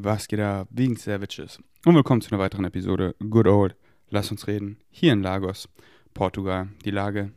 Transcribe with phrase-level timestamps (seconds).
[0.00, 0.68] Was geht ab?
[0.70, 1.58] Wegen Savages.
[1.84, 3.76] Und willkommen zu einer weiteren Episode Good Old.
[4.10, 4.78] Lass uns reden.
[4.90, 5.68] Hier in Lagos,
[6.14, 6.68] Portugal.
[6.84, 7.32] Die Lage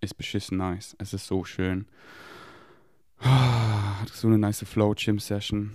[0.00, 0.96] ist beschissen nice.
[0.98, 1.86] Es ist so schön.
[3.18, 5.70] Hatte so eine nice Flow-Gym-Session.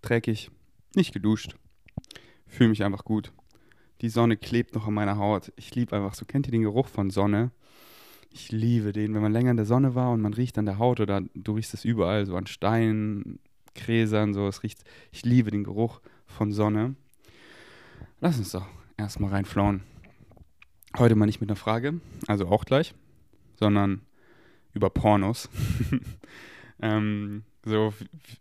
[0.00, 0.48] Dreckig.
[0.94, 1.56] Nicht geduscht.
[2.46, 3.32] Fühle mich einfach gut.
[4.00, 5.52] Die Sonne klebt noch an meiner Haut.
[5.56, 6.24] Ich liebe einfach so.
[6.24, 7.50] Kennt ihr den Geruch von Sonne?
[8.30, 10.78] Ich liebe den, wenn man länger in der Sonne war und man riecht an der
[10.78, 13.40] Haut oder du riechst es überall, so an Steinen,
[13.74, 14.48] Gräsern, so.
[14.48, 16.94] Es riecht, ich liebe den Geruch von Sonne.
[18.20, 19.82] Lass uns doch erstmal reinflauen.
[20.96, 22.94] Heute mal nicht mit einer Frage, also auch gleich,
[23.56, 24.02] sondern
[24.72, 25.48] über Pornos.
[26.80, 27.92] ähm, so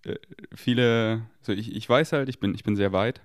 [0.06, 0.16] äh,
[0.54, 3.22] viele, so ich, ich weiß halt, ich bin, ich bin sehr weit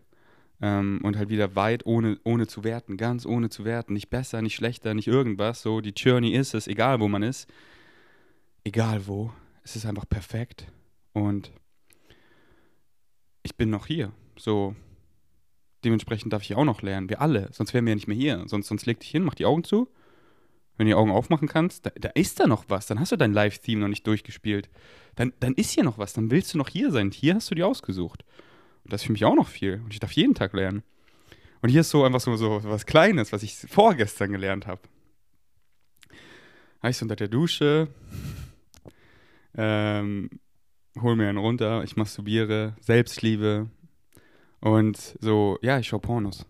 [0.61, 4.43] ähm, und halt wieder weit, ohne, ohne zu werten, ganz ohne zu werten, nicht besser,
[4.43, 5.63] nicht schlechter, nicht irgendwas.
[5.63, 7.49] So, die Journey ist es, egal wo man ist,
[8.65, 9.33] egal wo,
[9.63, 10.67] es ist einfach perfekt
[11.13, 11.53] und
[13.49, 14.13] ich bin noch hier.
[14.37, 14.77] So,
[15.83, 17.09] dementsprechend darf ich auch noch lernen.
[17.09, 18.45] Wir alle, sonst wären wir ja nicht mehr hier.
[18.47, 19.89] Sonst, sonst leg dich hin, mach die Augen zu.
[20.77, 22.87] Wenn du die Augen aufmachen kannst, da, da ist da noch was.
[22.87, 24.69] Dann hast du dein Live-Theme noch nicht durchgespielt.
[25.17, 26.13] Dann, dann ist hier noch was.
[26.13, 27.11] Dann willst du noch hier sein.
[27.11, 28.25] Hier hast du die ausgesucht.
[28.85, 29.81] Und das ist für mich auch noch viel.
[29.83, 30.83] Und ich darf jeden Tag lernen.
[31.63, 34.83] Und hier ist so einfach so, so was Kleines, was ich vorgestern gelernt habe.
[36.83, 37.89] Heißt unter der Dusche,
[39.57, 40.31] ähm,
[41.03, 43.69] hol mir einen runter, ich masturbiere, Selbstliebe
[44.61, 46.47] und so, ja, ich schaue Pornos.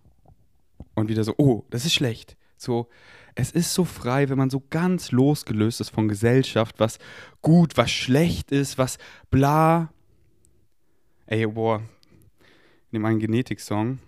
[0.95, 2.37] Und wieder so, oh, das ist schlecht.
[2.57, 2.89] So,
[3.35, 6.99] es ist so frei, wenn man so ganz losgelöst ist von Gesellschaft, was
[7.41, 8.99] gut, was schlecht ist, was
[9.31, 9.93] bla.
[11.27, 11.83] Ey, boah,
[12.87, 13.99] ich nehme einen Genetik-Song.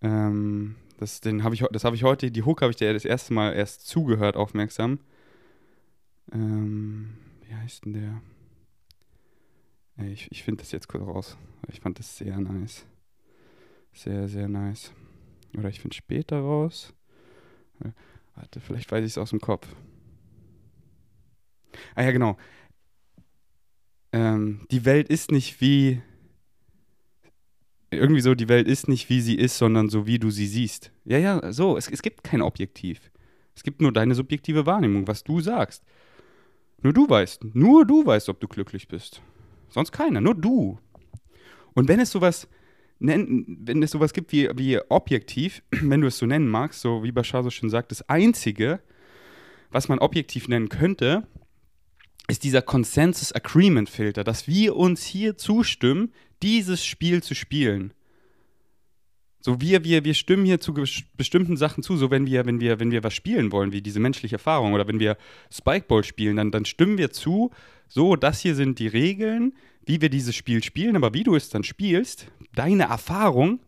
[0.00, 3.52] Ähm, das habe ich, hab ich heute, die Hook habe ich dir das erste Mal
[3.52, 4.98] erst zugehört, aufmerksam.
[6.32, 7.10] Ähm,
[7.46, 8.22] wie heißt denn der?
[9.98, 11.36] Ich, ich finde das jetzt kurz raus.
[11.68, 12.86] Ich fand das sehr nice.
[13.92, 14.92] Sehr, sehr nice.
[15.56, 16.94] Oder ich finde später raus.
[18.34, 19.68] Warte, vielleicht weiß ich es aus dem Kopf.
[21.94, 22.36] Ah ja, genau.
[24.12, 26.00] Ähm, die Welt ist nicht wie.
[27.90, 30.92] Irgendwie so, die Welt ist nicht wie sie ist, sondern so wie du sie siehst.
[31.04, 31.76] Ja, ja, so.
[31.76, 33.10] Es, es gibt kein Objektiv.
[33.54, 35.84] Es gibt nur deine subjektive Wahrnehmung, was du sagst.
[36.82, 39.22] Nur du weißt, nur du weißt, ob du glücklich bist.
[39.72, 40.78] Sonst keiner, nur du.
[41.74, 42.48] Und wenn es sowas
[43.04, 47.12] wenn es sowas gibt wie, wie objektiv, wenn du es so nennen magst, so wie
[47.12, 48.80] Bashar so schön sagt, das Einzige,
[49.70, 51.26] was man objektiv nennen könnte,
[52.28, 56.12] ist dieser Consensus Agreement Filter, dass wir uns hier zustimmen,
[56.42, 57.92] dieses Spiel zu spielen.
[59.42, 60.72] So wir, wir, wir stimmen hier zu
[61.16, 61.96] bestimmten Sachen zu.
[61.96, 64.86] So wenn wir, wenn wir, wenn wir was spielen wollen, wie diese menschliche Erfahrung, oder
[64.86, 65.18] wenn wir
[65.50, 67.50] Spikeball spielen, dann, dann stimmen wir zu,
[67.88, 69.52] so, das hier sind die Regeln,
[69.84, 73.60] wie wir dieses Spiel spielen, aber wie du es dann spielst, deine Erfahrung,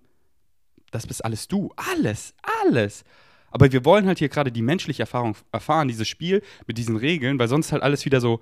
[0.93, 1.73] das bist alles du.
[1.77, 3.05] Alles, alles.
[3.51, 7.39] Aber wir wollen halt hier gerade die menschliche Erfahrung erfahren, dieses Spiel mit diesen Regeln,
[7.39, 8.41] weil sonst halt alles wieder so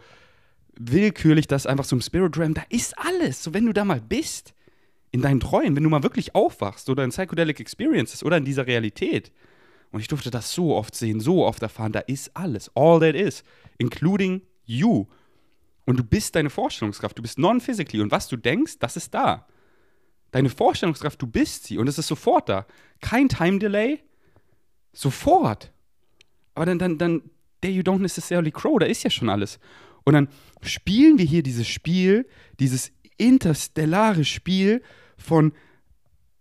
[0.74, 3.42] willkürlich, das einfach so im Spirit Realm, da ist alles.
[3.42, 4.54] So, wenn du da mal bist,
[5.12, 8.66] in deinen Träumen, wenn du mal wirklich aufwachst oder in Psychedelic Experiences oder in dieser
[8.66, 9.30] Realität.
[9.92, 12.74] Und ich durfte das so oft sehen, so oft erfahren, da ist alles.
[12.74, 13.44] All that is.
[13.76, 15.06] Including you.
[15.84, 17.18] Und du bist deine Vorstellungskraft.
[17.18, 18.00] Du bist non-physically.
[18.00, 19.46] Und was du denkst, das ist da.
[20.30, 21.76] Deine Vorstellungskraft, du bist sie.
[21.76, 22.66] Und es ist sofort da.
[23.02, 24.00] Kein Time Delay.
[24.94, 25.72] Sofort.
[26.54, 27.22] Aber dann, dann, dann,
[27.60, 28.78] there you don't necessarily crow.
[28.78, 29.58] Da ist ja schon alles.
[30.04, 30.28] Und dann
[30.62, 32.26] spielen wir hier dieses Spiel,
[32.58, 32.92] dieses
[33.26, 34.82] interstellare Spiel
[35.16, 35.52] von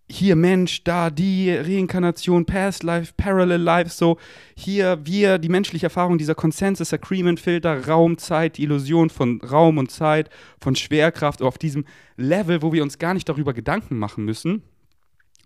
[0.09, 4.17] hier Mensch, da die Reinkarnation, Past Life, Parallel Life, so
[4.55, 9.77] hier wir, die menschliche Erfahrung, dieser Consensus Agreement Filter, Raum, Zeit, die Illusion von Raum
[9.77, 11.85] und Zeit, von Schwerkraft, auf diesem
[12.17, 14.63] Level, wo wir uns gar nicht darüber Gedanken machen müssen,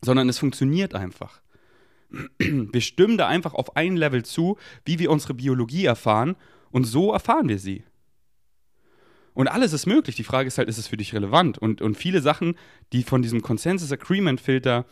[0.01, 1.41] sondern es funktioniert einfach.
[2.40, 6.35] Wir stimmen da einfach auf ein Level zu, wie wir unsere Biologie erfahren
[6.72, 7.84] und so erfahren wir sie.
[9.35, 10.16] Und alles ist möglich.
[10.16, 11.57] Die Frage ist halt, ist es für dich relevant?
[11.59, 12.56] Und, und viele Sachen,
[12.94, 14.86] die von diesem Consensus Agreement Filter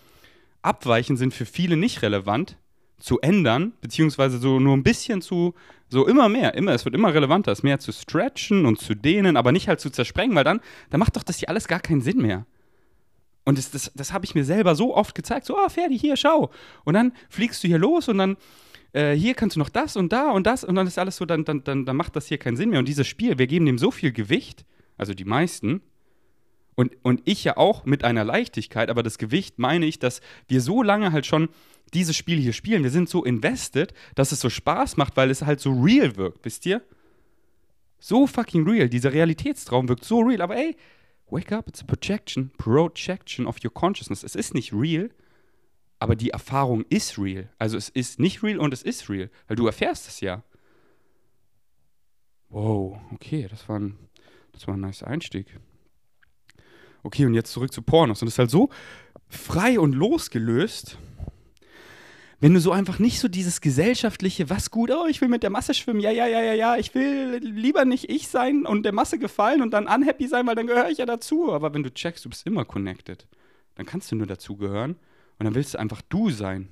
[0.61, 2.57] abweichen, sind für viele nicht relevant
[2.99, 5.55] zu ändern, beziehungsweise so nur ein bisschen zu,
[5.89, 9.35] so immer mehr, immer, es wird immer relevanter, es mehr zu stretchen und zu dehnen,
[9.37, 12.01] aber nicht halt zu zersprengen, weil dann, dann macht doch das hier alles gar keinen
[12.01, 12.45] Sinn mehr.
[13.45, 16.15] Und das, das, das habe ich mir selber so oft gezeigt, so, ah, fertig, hier,
[16.15, 16.49] schau.
[16.85, 18.37] Und dann fliegst du hier los und dann
[18.93, 21.25] äh, hier kannst du noch das und da und das und dann ist alles so,
[21.25, 22.79] dann, dann, dann, dann macht das hier keinen Sinn mehr.
[22.79, 24.65] Und dieses Spiel, wir geben dem so viel Gewicht,
[24.97, 25.81] also die meisten,
[26.75, 30.59] und, und ich ja auch mit einer Leichtigkeit, aber das Gewicht meine ich, dass wir
[30.59, 31.49] so lange halt schon
[31.93, 32.81] dieses Spiel hier spielen.
[32.81, 36.43] Wir sind so invested, dass es so Spaß macht, weil es halt so real wirkt,
[36.43, 36.81] wisst ihr?
[37.99, 38.89] So fucking real.
[38.89, 40.41] Dieser Realitätstraum wirkt so real.
[40.41, 40.75] Aber ey,
[41.33, 44.23] Wake up, it's a projection, projection of your consciousness.
[44.23, 45.09] Es ist nicht real,
[46.03, 47.47] aber die Erfahrung ist real.
[47.57, 50.43] Also es ist nicht real und es ist real, weil du erfährst es ja.
[52.49, 53.97] Wow, okay, das war ein,
[54.51, 55.47] das war ein nice Einstieg.
[57.03, 58.21] Okay, und jetzt zurück zu Pornos.
[58.21, 58.69] Und es ist halt so
[59.29, 60.97] frei und losgelöst,
[62.41, 65.51] wenn du so einfach nicht so dieses gesellschaftliche, was gut, oh, ich will mit der
[65.51, 68.91] Masse schwimmen, ja, ja, ja, ja, ja, ich will lieber nicht ich sein und der
[68.91, 71.53] Masse gefallen und dann unhappy sein, weil dann gehöre ich ja dazu.
[71.53, 73.25] Aber wenn du checkst, du bist immer connected,
[73.75, 74.97] dann kannst du nur dazugehören
[75.39, 76.69] und dann willst du einfach du sein.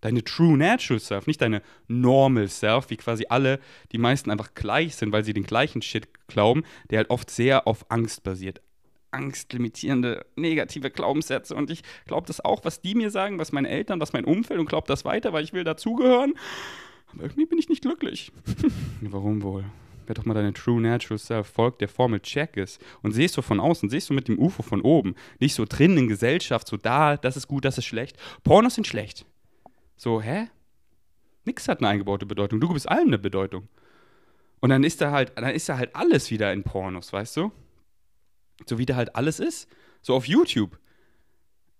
[0.00, 3.58] Deine true natural self, nicht deine normal self, wie quasi alle,
[3.92, 7.66] die meisten einfach gleich sind, weil sie den gleichen Shit glauben, der halt oft sehr
[7.66, 8.60] auf Angst basiert
[9.14, 11.54] angstlimitierende, negative Glaubenssätze.
[11.54, 14.58] Und ich glaube das auch, was die mir sagen, was meine Eltern, was mein Umfeld
[14.58, 16.34] und glaube das weiter, weil ich will dazugehören.
[17.12, 18.32] Aber irgendwie bin ich nicht glücklich.
[19.00, 19.64] Warum wohl?
[20.06, 23.42] Wer doch mal deine True Natural Self folgt, der Formel Check ist und siehst du
[23.42, 26.76] von außen, siehst du mit dem UFO von oben, nicht so drin in Gesellschaft, so
[26.76, 28.16] da, das ist gut, das ist schlecht.
[28.42, 29.26] Pornos sind schlecht.
[29.96, 30.48] So, hä?
[31.44, 32.60] Nix hat eine eingebaute Bedeutung.
[32.60, 33.68] Du bist allem eine Bedeutung.
[34.60, 37.52] Und dann ist da halt, dann ist da halt alles wieder in Pornos, weißt du?
[38.66, 39.68] So wie da halt alles ist.
[40.00, 40.78] So auf YouTube.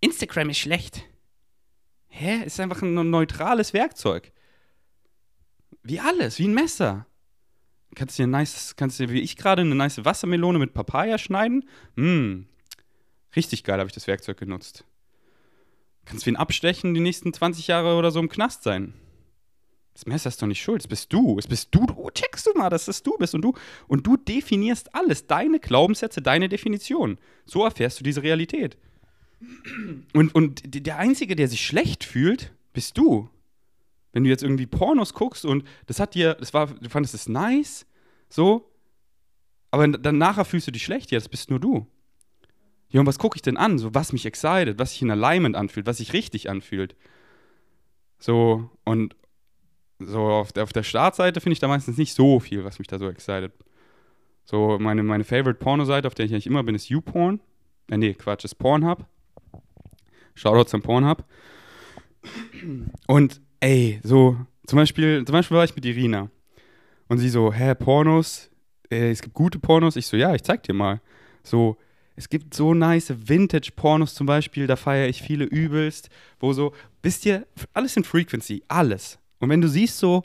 [0.00, 1.04] Instagram ist schlecht.
[2.08, 2.44] Hä?
[2.44, 4.32] Ist einfach ein neutrales Werkzeug.
[5.82, 7.06] Wie alles, wie ein Messer.
[7.94, 11.68] Kannst du dir nice, kannst dir wie ich gerade eine nice Wassermelone mit Papaya schneiden?
[11.96, 12.46] Hm.
[13.36, 14.84] Richtig geil habe ich das Werkzeug genutzt.
[16.04, 18.94] Kannst du ihn abstechen die nächsten 20 Jahre oder so im Knast sein.
[19.94, 21.38] Das Messer ist doch nicht schuld, es bist du.
[21.38, 21.86] Es bist du.
[21.86, 23.34] Du checkst du mal, dass es du bist.
[23.34, 23.54] Und du,
[23.86, 25.28] und du definierst alles.
[25.28, 27.16] Deine Glaubenssätze, deine Definition.
[27.46, 28.76] So erfährst du diese Realität.
[30.12, 33.30] Und, und der Einzige, der sich schlecht fühlt, bist du.
[34.14, 37.28] Wenn du jetzt irgendwie Pornos guckst und das hat dir, das war, du fandest es
[37.28, 37.84] nice,
[38.30, 38.70] so,
[39.72, 41.86] aber dann nachher fühlst du dich schlecht, ja, das bist nur du.
[42.90, 43.76] Ja, und was gucke ich denn an?
[43.76, 46.94] So, was mich excited, was sich in Alignment anfühlt, was sich richtig anfühlt.
[48.20, 49.16] So, und,
[49.98, 52.86] so auf der, auf der Startseite finde ich da meistens nicht so viel, was mich
[52.86, 53.52] da so excited.
[54.44, 57.40] So, meine, meine Favorite Porno-Seite, auf der ich eigentlich immer bin, ist YouPorn.
[57.90, 59.04] Äh, nee, Quatsch, ist Pornhub.
[60.34, 61.24] Shoutout zum Pornhub.
[63.08, 64.36] Und, ey, so,
[64.66, 66.30] zum Beispiel, zum Beispiel war ich mit Irina.
[67.08, 68.50] Und sie so, hä, Pornos?
[68.90, 69.96] Äh, es gibt gute Pornos.
[69.96, 71.00] Ich so, ja, ich zeig dir mal.
[71.42, 71.76] So,
[72.16, 76.72] es gibt so nice Vintage-Pornos zum Beispiel, da feiere ich viele übelst, wo so,
[77.02, 79.18] wisst ihr, alles in Frequency, alles.
[79.40, 80.22] Und wenn du siehst so,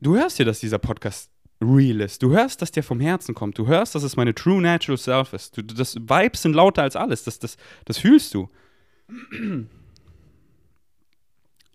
[0.00, 1.30] du hörst ja, dass dieser Podcast
[1.60, 2.22] real ist.
[2.22, 3.58] Du hörst, dass der vom Herzen kommt.
[3.58, 5.56] Du hörst, dass es meine true natural self ist.
[5.56, 7.24] Du, das Vibes sind lauter als alles.
[7.24, 8.48] Das, das, das fühlst du.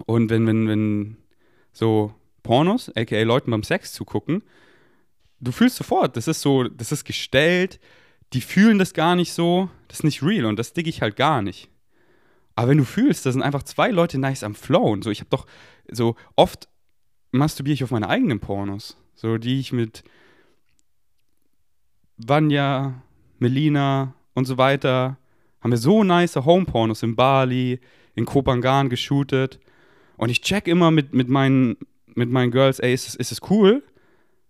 [0.05, 1.17] Und wenn, wenn, wenn
[1.71, 4.43] so Pornos, aka Leuten beim Sex zugucken,
[5.39, 7.79] du fühlst sofort, das ist so, das ist gestellt,
[8.33, 11.15] die fühlen das gar nicht so, das ist nicht real und das digge ich halt
[11.15, 11.69] gar nicht.
[12.55, 15.01] Aber wenn du fühlst, da sind einfach zwei Leute nice am Flowen.
[15.01, 15.47] So, ich habe doch
[15.91, 16.67] so oft
[17.31, 20.03] masturbiere ich auf meine eigenen Pornos, so die ich mit
[22.17, 23.01] Vanya,
[23.39, 25.17] Melina und so weiter
[25.61, 27.79] haben wir so nice Home-Pornos in Bali,
[28.15, 29.59] in Kopangan geshootet.
[30.17, 31.77] Und ich check immer mit, mit, meinen,
[32.15, 33.83] mit meinen Girls, ey, ist es, ist cool?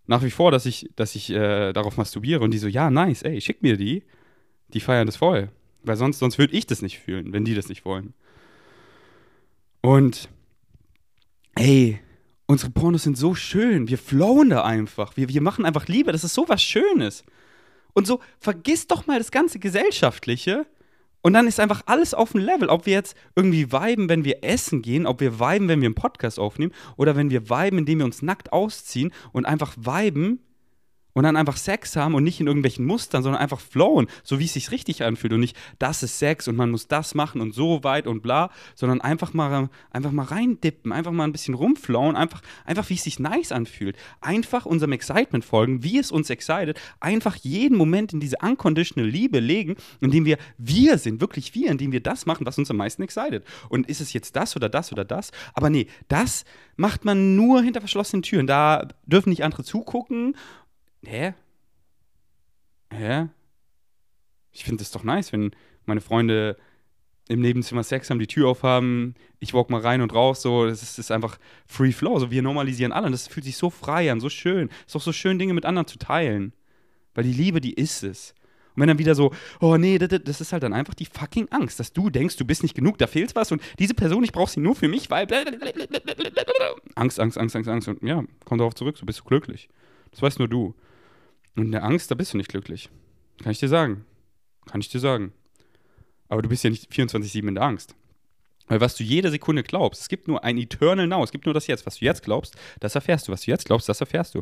[0.05, 2.43] Nach wie vor, dass ich, dass ich äh, darauf masturbiere.
[2.43, 4.03] Und die so, ja, nice, ey, schick mir die.
[4.73, 5.49] Die feiern das voll.
[5.83, 8.13] Weil sonst, sonst würde ich das nicht fühlen, wenn die das nicht wollen.
[9.81, 10.29] Und
[11.55, 11.99] ey,
[12.45, 13.87] unsere Pornos sind so schön.
[13.87, 15.15] Wir flowen da einfach.
[15.17, 16.11] Wir, wir machen einfach Liebe.
[16.11, 17.23] Das ist so was Schönes.
[17.93, 20.65] Und so, vergiss doch mal das ganze Gesellschaftliche.
[21.23, 22.69] Und dann ist einfach alles auf dem Level.
[22.69, 25.95] Ob wir jetzt irgendwie viben, wenn wir essen gehen, ob wir viben, wenn wir einen
[25.95, 30.39] Podcast aufnehmen, oder wenn wir viben, indem wir uns nackt ausziehen und einfach viben,
[31.13, 34.45] und dann einfach Sex haben und nicht in irgendwelchen Mustern, sondern einfach flowen, so wie
[34.45, 37.53] es sich richtig anfühlt und nicht, das ist Sex und man muss das machen und
[37.53, 42.15] so weit und bla, sondern einfach mal, einfach mal reindippen, einfach mal ein bisschen rumflowen,
[42.15, 43.95] einfach, einfach wie es sich nice anfühlt.
[44.21, 49.39] Einfach unserem Excitement folgen, wie es uns excited, einfach jeden Moment in diese unconditional Liebe
[49.39, 53.03] legen, indem wir wir sind, wirklich wir, indem wir das machen, was uns am meisten
[53.03, 53.43] excited.
[53.69, 55.31] Und ist es jetzt das oder das oder das?
[55.53, 58.47] Aber nee, das macht man nur hinter verschlossenen Türen.
[58.47, 60.35] Da dürfen nicht andere zugucken
[61.05, 61.33] hä?
[62.91, 63.27] Hä?
[64.51, 65.51] Ich finde das doch nice, wenn
[65.85, 66.57] meine Freunde
[67.29, 70.83] im Nebenzimmer Sex haben, die Tür aufhaben, ich walk mal rein und raus, so, das
[70.83, 73.69] ist, das ist einfach Free Flow, so, wir normalisieren alle und das fühlt sich so
[73.69, 74.69] frei an, so schön.
[74.85, 76.53] Ist doch so schön, Dinge mit anderen zu teilen.
[77.13, 78.33] Weil die Liebe, die ist es.
[78.75, 79.31] Und wenn dann wieder so,
[79.61, 82.45] oh nee, das, das ist halt dann einfach die fucking Angst, dass du denkst, du
[82.45, 85.09] bist nicht genug, da fehlt was und diese Person, ich brauche sie nur für mich,
[85.09, 85.27] weil
[86.95, 89.69] Angst, Angst, Angst, Angst, Angst und ja, komm darauf zurück, so bist du glücklich.
[90.11, 90.73] Das weißt nur du.
[91.55, 92.89] Und in der Angst, da bist du nicht glücklich.
[93.41, 94.05] Kann ich dir sagen.
[94.65, 95.33] Kann ich dir sagen.
[96.29, 97.95] Aber du bist ja nicht 24-7 in der Angst.
[98.67, 101.53] Weil was du jede Sekunde glaubst, es gibt nur ein Eternal Now, es gibt nur
[101.53, 101.85] das Jetzt.
[101.85, 103.31] Was du jetzt glaubst, das erfährst du.
[103.31, 104.41] Was du jetzt glaubst, das erfährst du.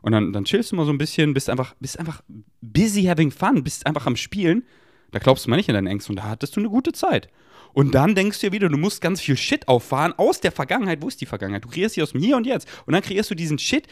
[0.00, 2.22] Und dann, dann chillst du mal so ein bisschen, bist einfach, bist einfach
[2.60, 4.64] busy having fun, bist einfach am Spielen.
[5.10, 7.28] Da glaubst du mal nicht in deine Ängste und da hattest du eine gute Zeit.
[7.72, 11.02] Und dann denkst du dir wieder, du musst ganz viel Shit auffahren aus der Vergangenheit.
[11.02, 11.64] Wo ist die Vergangenheit?
[11.64, 12.68] Du kreierst sie aus dem Hier und Jetzt.
[12.86, 13.86] Und dann kreierst du diesen Shit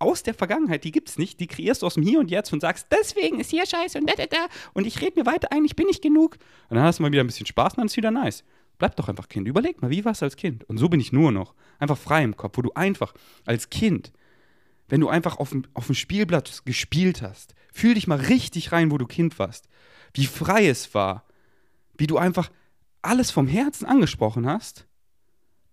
[0.00, 2.60] aus der Vergangenheit, die gibt's nicht, die kreierst du aus dem Hier und Jetzt und
[2.60, 5.64] sagst, deswegen ist hier scheiße und da, da, da und ich rede mir weiter ein,
[5.64, 6.38] ich bin nicht genug.
[6.68, 8.44] Und dann hast du mal wieder ein bisschen Spaß und dann ist wieder nice.
[8.78, 9.46] Bleib doch einfach Kind.
[9.46, 10.64] Überleg mal, wie warst du als Kind?
[10.64, 11.54] Und so bin ich nur noch.
[11.78, 13.12] Einfach frei im Kopf, wo du einfach
[13.44, 14.12] als Kind,
[14.88, 18.90] wenn du einfach auf dem, auf dem Spielblatt gespielt hast, fühl dich mal richtig rein,
[18.90, 19.68] wo du Kind warst.
[20.14, 21.24] Wie frei es war.
[21.96, 22.50] Wie du einfach
[23.02, 24.86] alles vom Herzen angesprochen hast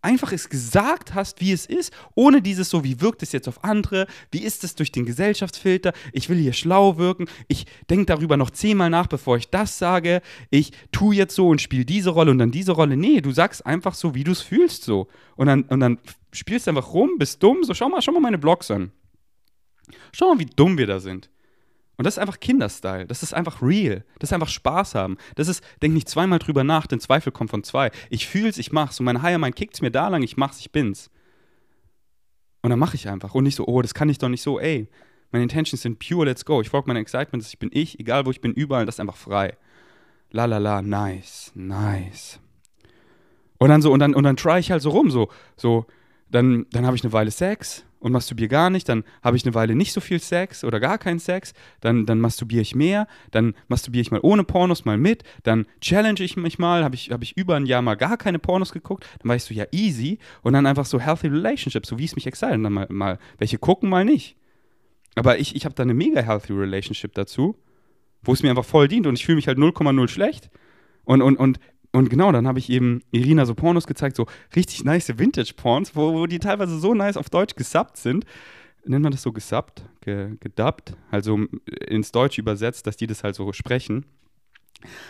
[0.02, 3.64] einfach es gesagt hast, wie es ist, ohne dieses so, wie wirkt es jetzt auf
[3.64, 8.38] andere, wie ist es durch den Gesellschaftsfilter, ich will hier schlau wirken, ich denke darüber
[8.38, 12.32] noch zehnmal nach, bevor ich das sage, ich tue jetzt so und spiele diese Rolle
[12.32, 12.98] und dann diese Rolle.
[12.98, 15.08] Nee, du sagst einfach so, wie du es fühlst so.
[15.36, 16.00] Und dann, und dann
[16.32, 18.92] spielst du einfach rum, bist dumm, so schau mal, schau mal meine Blogs an.
[20.12, 21.30] Schau mal, wie dumm wir da sind.
[21.98, 23.08] Und das ist einfach Kinderstyle.
[23.08, 24.06] Das ist einfach real.
[24.20, 25.18] Das ist einfach Spaß haben.
[25.36, 27.92] Das ist, denk nicht zweimal drüber nach, denn Zweifel kommt von zwei.
[28.12, 29.00] Ich fühl's, ich mach's.
[29.00, 31.10] Und mein Higher Mind kickt's mir da lang, ich mach's, ich bin's.
[32.62, 33.34] Und dann mache ich einfach.
[33.34, 34.90] Und nicht so, oh, das kann ich doch nicht so, ey.
[35.32, 36.62] Meine Intentions sind pure, let's go.
[36.62, 39.18] Ich folge meinen Excitements, ich bin ich, egal wo ich bin, überall, das ist einfach
[39.18, 39.58] frei.
[40.30, 42.40] La la la, nice, nice.
[43.58, 45.86] Und dann so, und dann, und dann try ich halt so rum, so, so,
[46.30, 49.56] dann, dann habe ich eine Weile Sex, und masturbiere gar nicht, dann habe ich eine
[49.56, 53.56] Weile nicht so viel Sex oder gar keinen Sex, dann, dann masturbiere ich mehr, dann
[53.68, 57.24] masturbiere ich mal ohne Pornos mal mit, dann challenge ich mich mal, habe ich, hab
[57.24, 60.54] ich über ein Jahr mal gar keine Pornos geguckt, dann ich so, ja, easy und
[60.54, 63.58] dann einfach so healthy relationships, so wie es mich excite und dann mal, mal welche
[63.58, 64.36] gucken, mal nicht.
[65.16, 67.58] Aber ich, ich habe da eine mega healthy relationship dazu,
[68.22, 70.50] wo es mir einfach voll dient und ich fühle mich halt 0,0 schlecht
[71.06, 71.60] und, und, und
[71.92, 74.26] und genau, dann habe ich eben Irina so Pornos gezeigt, so
[74.56, 78.26] richtig nice Vintage-Porns, wo, wo die teilweise so nice auf Deutsch gesubbt sind.
[78.86, 79.84] Nennt man das so gesubbt?
[80.02, 80.96] Ge, gedubbt?
[81.12, 81.40] Also
[81.88, 84.06] ins Deutsch übersetzt, dass die das halt so sprechen.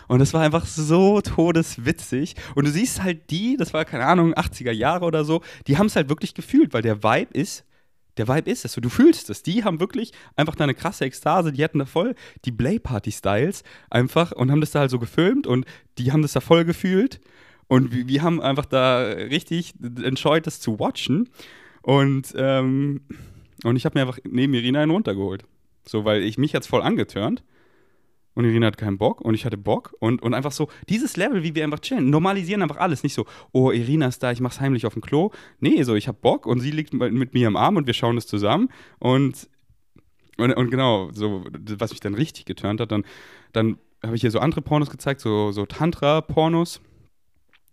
[0.07, 2.36] Und das war einfach so todeswitzig.
[2.55, 5.88] Und du siehst halt die, das war keine Ahnung, 80er Jahre oder so, die haben
[5.88, 7.65] es halt wirklich gefühlt, weil der Vibe ist,
[8.17, 8.74] der Vibe ist es.
[8.74, 9.43] Du fühlst es.
[9.43, 11.51] Die haben wirklich einfach da eine krasse Ekstase.
[11.51, 15.65] Die hatten da voll die Play-Party-Styles einfach und haben das da halt so gefilmt und
[15.97, 17.19] die haben das da voll gefühlt.
[17.67, 21.29] Und wir, wir haben einfach da richtig enjoyed, das zu watchen.
[21.81, 23.01] Und, ähm,
[23.63, 25.43] und ich habe mir einfach neben Irina einen runtergeholt.
[25.86, 27.43] So, weil ich mich jetzt voll angetörnt
[28.38, 31.41] und Irina hat keinen Bock und ich hatte Bock und, und einfach so dieses Level,
[31.41, 33.01] wie wir einfach chillen, normalisieren einfach alles.
[33.01, 35.32] Nicht so, oh, Irina ist da, ich mach's heimlich auf dem Klo.
[35.60, 38.15] Nee, so, ich hab Bock und sie liegt mit mir im Arm und wir schauen
[38.15, 39.50] es zusammen und,
[40.38, 41.46] und, und genau, so,
[41.79, 43.06] was mich dann richtig geturnt hat, dann,
[43.53, 46.79] dann habe ich hier so andere Pornos gezeigt, so, so Tantra-Pornos.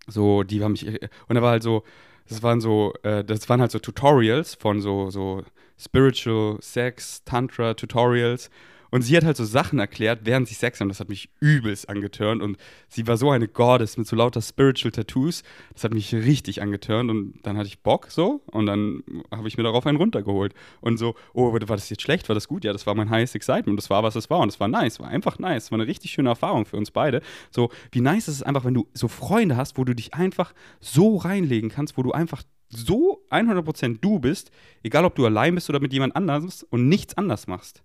[0.07, 1.85] So, die haben mich, und da war halt so,
[2.27, 5.43] das waren so, äh, das waren halt so Tutorials von so, so
[5.79, 8.49] Spiritual Sex, Tantra Tutorials.
[8.95, 10.87] Und sie hat halt so Sachen erklärt, während sie Sex haben.
[10.87, 12.41] Das hat mich übelst angetörnt.
[12.41, 15.43] Und sie war so eine Goddess mit so lauter Spiritual Tattoos.
[15.73, 17.11] Das hat mich richtig angetörnt.
[17.11, 18.43] Und dann hatte ich Bock so.
[18.53, 20.55] Und dann habe ich mir darauf einen runtergeholt.
[20.81, 22.29] Und so, oh, war das jetzt schlecht?
[22.29, 22.63] War das gut?
[22.63, 23.77] Ja, das war mein highest excitement.
[23.77, 24.39] Das war, was es war.
[24.39, 25.01] Und es war nice.
[25.01, 25.73] War einfach nice.
[25.73, 27.21] War eine richtig schöne Erfahrung für uns beide.
[27.51, 30.55] So, wie nice ist es einfach, wenn du so Freunde hast, wo du dich einfach
[30.79, 34.53] so reinlegen kannst, wo du einfach so 100% du bist,
[34.85, 37.83] egal ob du allein bist oder mit jemand anders und nichts anders machst.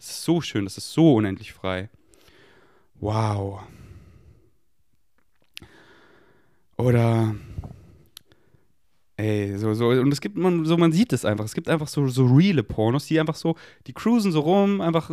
[0.00, 1.90] Das ist so schön, das ist so unendlich frei.
[2.94, 3.60] Wow.
[6.78, 7.34] Oder
[9.18, 11.44] Ey, so, so, und es gibt, man, so, man sieht es einfach.
[11.44, 13.54] Es gibt einfach so, so reale Pornos, die einfach so,
[13.86, 15.10] die cruisen so rum, einfach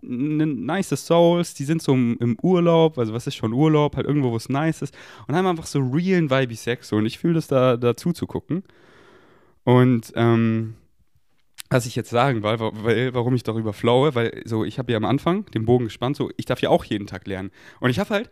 [0.00, 4.06] ne, nice Souls, die sind so im, im, Urlaub, also was ist schon Urlaub, halt
[4.06, 4.96] irgendwo, wo es nice ist,
[5.28, 8.26] und haben einfach so realen Vibe Sex so, und ich fühle das da, dazu zu
[8.26, 8.62] gucken.
[9.64, 10.76] Und, ähm,
[11.70, 14.98] was ich jetzt sagen will, weil, warum ich darüber flowe, weil so, ich habe ja
[14.98, 17.52] am Anfang den Bogen gespannt, so, ich darf ja auch jeden Tag lernen.
[17.78, 18.30] Und ich habe halt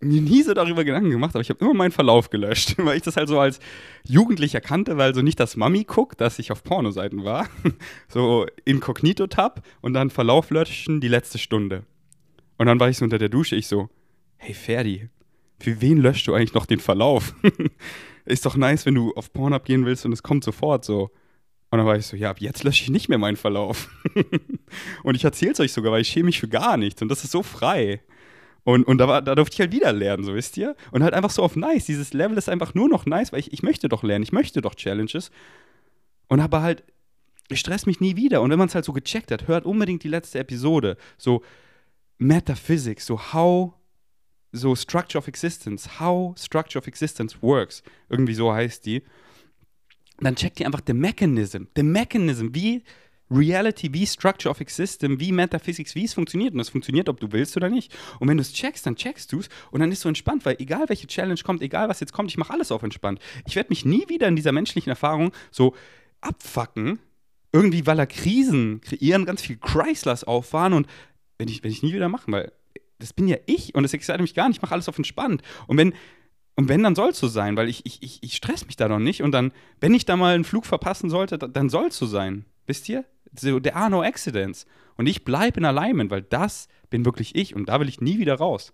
[0.00, 3.02] mir nie so darüber Gedanken gemacht, aber ich habe immer meinen Verlauf gelöscht, weil ich
[3.02, 3.60] das halt so als
[4.04, 7.48] Jugendlicher kannte, weil so nicht das Mami guckt, dass ich auf Pornoseiten war,
[8.08, 11.84] so Inkognito-Tab und dann Verlauf löschen, die letzte Stunde.
[12.58, 13.88] Und dann war ich so unter der Dusche, ich so,
[14.36, 15.08] hey Ferdi,
[15.60, 17.34] für wen löscht du eigentlich noch den Verlauf?
[18.24, 21.10] Ist doch nice, wenn du auf Pornhub gehen willst und es kommt sofort so.
[21.70, 23.88] Und dann war ich so, ja, ab jetzt lösche ich nicht mehr meinen Verlauf.
[25.04, 27.00] und ich erzähle es euch sogar, weil ich schäme mich für gar nichts.
[27.00, 28.00] Und das ist so frei.
[28.64, 30.74] Und, und da, war, da durfte ich halt wieder lernen, so wisst ihr.
[30.90, 31.86] Und halt einfach so auf nice.
[31.86, 34.60] Dieses Level ist einfach nur noch nice, weil ich, ich möchte doch lernen, ich möchte
[34.60, 35.30] doch Challenges.
[36.28, 36.82] Und aber halt,
[37.48, 38.42] ich stress mich nie wieder.
[38.42, 40.96] Und wenn man es halt so gecheckt hat, hört unbedingt die letzte Episode.
[41.18, 41.42] So,
[42.18, 43.72] Metaphysics, so how,
[44.52, 49.02] so Structure of Existence, how Structure of Existence works, irgendwie so heißt die,
[50.24, 52.82] dann checkt ihr einfach the mechanism, the mechanism, wie
[53.30, 56.52] Reality, wie Structure of Existence, wie Metaphysics, wie es funktioniert.
[56.52, 57.94] Und das funktioniert, ob du willst oder nicht.
[58.18, 60.56] Und wenn du es checkst, dann checkst du es und dann ist so entspannt, weil
[60.58, 63.20] egal welche Challenge kommt, egal was jetzt kommt, ich mache alles auf entspannt.
[63.46, 65.74] Ich werde mich nie wieder in dieser menschlichen Erfahrung so
[66.20, 66.98] abfacken,
[67.52, 70.86] irgendwie, weil er Krisen kreieren, ganz viel Chryslers auffahren und
[71.38, 72.52] wenn ich, wenn ich nie wieder machen, weil
[72.98, 75.42] das bin ja ich und das excite mich gar nicht, ich mache alles auf entspannt.
[75.66, 75.94] Und wenn,
[76.56, 78.88] und wenn, dann soll es so sein, weil ich, ich, ich, ich stress mich da
[78.88, 79.22] noch nicht.
[79.22, 82.44] Und dann, wenn ich da mal einen Flug verpassen sollte, dann soll es so sein.
[82.66, 83.04] Wisst ihr?
[83.34, 84.66] So, there are no accidents.
[84.96, 88.18] Und ich bleibe in Alignment, weil das bin wirklich ich und da will ich nie
[88.18, 88.72] wieder raus.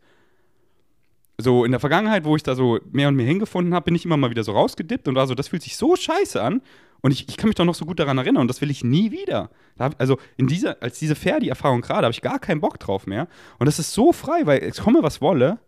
[1.39, 4.07] So in der Vergangenheit, wo ich da so mehr und mehr hingefunden habe, bin ich
[4.07, 6.63] immer mal wieder so rausgedippt und war so, das fühlt sich so scheiße an.
[7.03, 8.83] Und ich, ich kann mich doch noch so gut daran erinnern und das will ich
[8.83, 9.51] nie wieder.
[9.77, 13.29] Da, also in dieser, als diese Ferdi-Erfahrung gerade, habe ich gar keinen Bock drauf mehr.
[13.59, 15.59] Und das ist so frei, weil es komme, was wolle.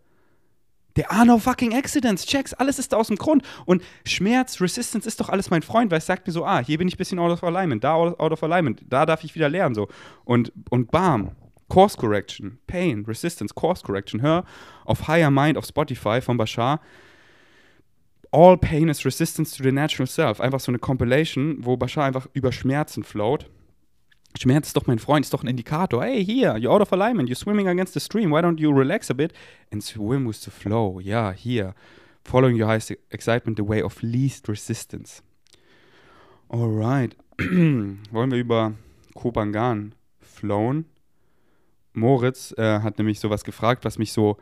[0.98, 3.44] There are no fucking accidents, checks, alles ist da aus dem Grund.
[3.66, 6.76] Und Schmerz, Resistance ist doch alles mein Freund, weil es sagt mir so, ah, hier
[6.76, 9.48] bin ich ein bisschen out of alignment, da out of alignment, da darf ich wieder
[9.48, 9.86] lernen, so.
[10.24, 11.36] Und, und bam,
[11.68, 14.22] Course Correction, Pain, Resistance, Course Correction.
[14.22, 14.44] Hör
[14.86, 16.80] auf Higher Mind auf Spotify von Bashar.
[18.32, 20.40] All Pain is Resistance to the Natural Self.
[20.40, 23.48] Einfach so eine Compilation, wo Bashar einfach über Schmerzen float.
[24.36, 26.04] Schmerz ist doch mein Freund, ist doch ein Indikator.
[26.04, 28.30] Hey, here, you're out of alignment, you're swimming against the stream.
[28.30, 29.32] Why don't you relax a bit
[29.72, 31.00] and swim with the flow?
[31.00, 31.74] Ja, here.
[32.24, 35.22] Following your highest excitement, the way of least resistance.
[36.50, 37.16] Alright.
[37.38, 38.74] Wollen wir über
[39.14, 40.84] Kopangan flown?
[41.94, 44.36] Moritz äh, hat nämlich sowas gefragt, was mich so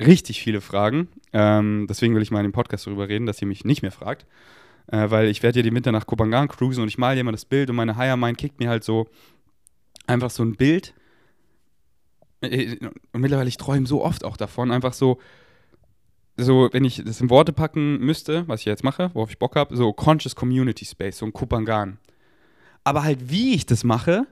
[0.00, 1.08] richtig viele fragen.
[1.32, 3.92] Ähm, deswegen will ich mal in dem Podcast darüber reden, dass ihr mich nicht mehr
[3.92, 4.26] fragt
[4.88, 7.44] äh, weil ich werde ja die Winter nach Kopangan cruisen und ich male immer das
[7.44, 9.08] Bild und meine Higher Mind kickt mir halt so
[10.06, 10.94] einfach so ein Bild.
[12.40, 12.76] Äh,
[13.12, 15.18] und mittlerweile, ich träume so oft auch davon, einfach so,
[16.36, 19.56] so, wenn ich das in Worte packen müsste, was ich jetzt mache, worauf ich Bock
[19.56, 21.98] habe, so Conscious Community Space, so ein Kupangan.
[22.82, 24.26] Aber halt, wie ich das mache,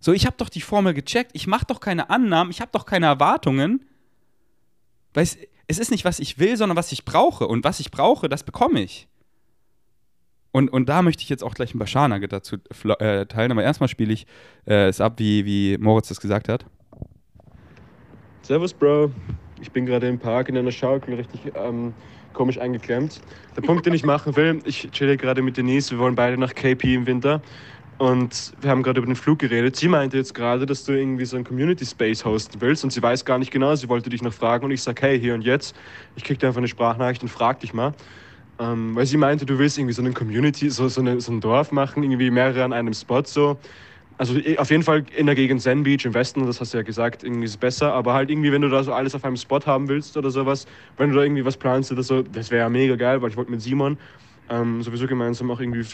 [0.00, 2.86] so, ich habe doch die Formel gecheckt, ich mache doch keine Annahmen, ich habe doch
[2.86, 3.84] keine Erwartungen,
[5.14, 7.46] weil es, es ist nicht, was ich will, sondern was ich brauche.
[7.46, 9.08] Und was ich brauche, das bekomme ich.
[10.56, 12.56] Und, und da möchte ich jetzt auch gleich ein Bashar-Nugget dazu
[12.98, 13.52] äh, teilen.
[13.52, 14.26] Aber erstmal spiele ich
[14.66, 16.64] äh, es ab, wie, wie Moritz das gesagt hat.
[18.40, 19.10] Servus, Bro.
[19.60, 21.92] Ich bin gerade im Park in einer Schaukel, richtig ähm,
[22.32, 23.20] komisch eingeklemmt.
[23.54, 26.54] Der Punkt, den ich machen will, ich chille gerade mit Denise, wir wollen beide nach
[26.54, 27.42] KP im Winter.
[27.98, 29.76] Und wir haben gerade über den Flug geredet.
[29.76, 33.02] Sie meinte jetzt gerade, dass du irgendwie so ein Community Space hosten willst und sie
[33.02, 33.74] weiß gar nicht genau.
[33.74, 35.76] Sie wollte dich noch fragen und ich sage, hey, hier und jetzt.
[36.14, 37.92] Ich krieg dir einfach eine Sprachnachricht und frag dich mal.
[38.58, 41.40] Ähm, weil sie meinte, du willst irgendwie so eine Community, so, so, eine, so ein
[41.40, 43.58] Dorf machen, irgendwie mehrere an einem Spot so.
[44.18, 46.82] Also auf jeden Fall in der Gegend Zen Beach im Westen, das hast du ja
[46.82, 47.92] gesagt, irgendwie ist es besser.
[47.92, 50.66] Aber halt irgendwie, wenn du da so alles auf einem Spot haben willst oder sowas,
[50.96, 53.36] wenn du da irgendwie was planst oder so, das wäre ja mega geil, weil ich
[53.36, 53.98] wollte mit Simon
[54.48, 55.84] ähm, sowieso gemeinsam auch irgendwie.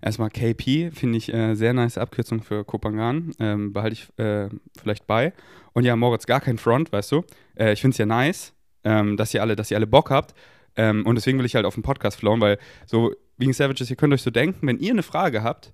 [0.00, 3.32] Erstmal KP finde ich äh, sehr nice Abkürzung für Kopangan.
[3.40, 5.32] Ähm, behalte ich äh, vielleicht bei.
[5.72, 7.24] Und ja, Moritz, gar kein Front, weißt du.
[7.56, 8.52] Äh, ich finde es ja nice,
[8.84, 10.34] ähm, dass ihr alle, dass ihr alle Bock habt.
[10.76, 13.96] Ähm, und deswegen will ich halt auf den Podcast flowen, weil so, wegen Savages, ihr
[13.96, 15.72] könnt euch so denken, wenn ihr eine Frage habt,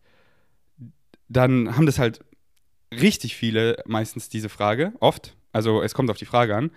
[1.28, 2.20] dann haben das halt
[2.92, 5.36] richtig viele meistens diese Frage, oft.
[5.52, 6.70] Also es kommt auf die Frage an.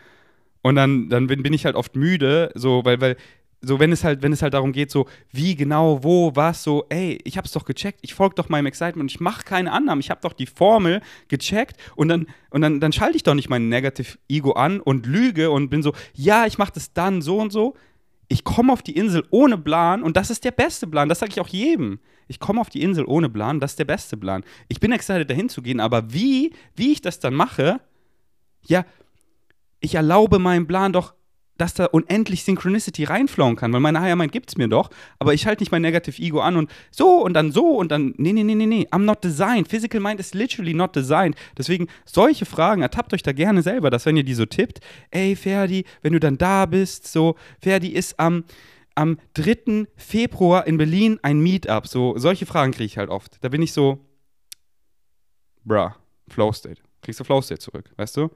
[0.61, 3.17] Und dann, dann bin, bin ich halt oft müde, so, weil, weil
[3.63, 6.85] so wenn es halt, wenn es halt darum geht, so wie genau, wo, was, so,
[6.89, 10.09] ey, ich hab's doch gecheckt, ich folge doch meinem Excitement, ich mache keine Annahmen, ich
[10.09, 13.69] habe doch die Formel gecheckt und dann und dann, dann schalte ich doch nicht mein
[13.69, 17.51] Negative Ego an und lüge und bin so, ja, ich mache das dann so und
[17.51, 17.75] so
[18.33, 21.07] ich komme auf die Insel ohne Plan und das ist der beste Plan.
[21.07, 21.99] Das sage ich auch jedem.
[22.27, 24.43] Ich komme auf die Insel ohne Plan, das ist der beste Plan.
[24.69, 27.79] Ich bin excited, dahin zu gehen, aber wie, wie ich das dann mache,
[28.65, 28.85] ja,
[29.81, 31.13] ich erlaube meinem Plan doch
[31.57, 34.89] dass da unendlich Synchronicity reinflowen kann, weil meine Higher Mind gibt es mir doch,
[35.19, 38.13] aber ich halte nicht mein Negative Ego an und so und dann so und dann,
[38.17, 39.67] nee, nee, nee, nee, nee, I'm not designed.
[39.67, 41.35] Physical Mind is literally not designed.
[41.57, 44.79] Deswegen, solche Fragen, ertappt euch da gerne selber, dass wenn ihr die so tippt,
[45.11, 48.45] ey, Ferdi, wenn du dann da bist, so, Ferdi ist am,
[48.95, 49.87] am 3.
[49.95, 53.37] Februar in Berlin ein Meetup, so, solche Fragen kriege ich halt oft.
[53.41, 53.99] Da bin ich so,
[55.63, 55.91] bruh,
[56.29, 56.81] Flow State.
[57.01, 58.29] Kriegst du Flow State zurück, weißt du?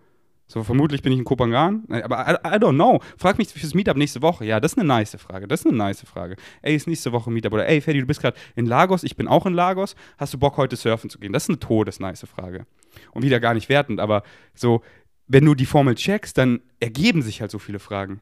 [0.49, 3.01] So, vermutlich bin ich in Kopangan, aber I, I, don't know.
[3.17, 4.45] Frag mich fürs Meetup nächste Woche.
[4.45, 5.45] Ja, das ist eine nice Frage.
[5.45, 6.37] Das ist eine nice Frage.
[6.61, 7.51] Ey, ist nächste Woche Meetup.
[7.51, 9.97] Oder ey, Ferdi, du bist gerade in Lagos, ich bin auch in Lagos.
[10.17, 11.33] Hast du Bock, heute surfen zu gehen?
[11.33, 12.65] Das ist eine todesnice Frage.
[13.11, 14.23] Und wieder gar nicht wertend, aber
[14.55, 14.81] so,
[15.27, 18.21] wenn du die Formel checkst, dann ergeben sich halt so viele Fragen.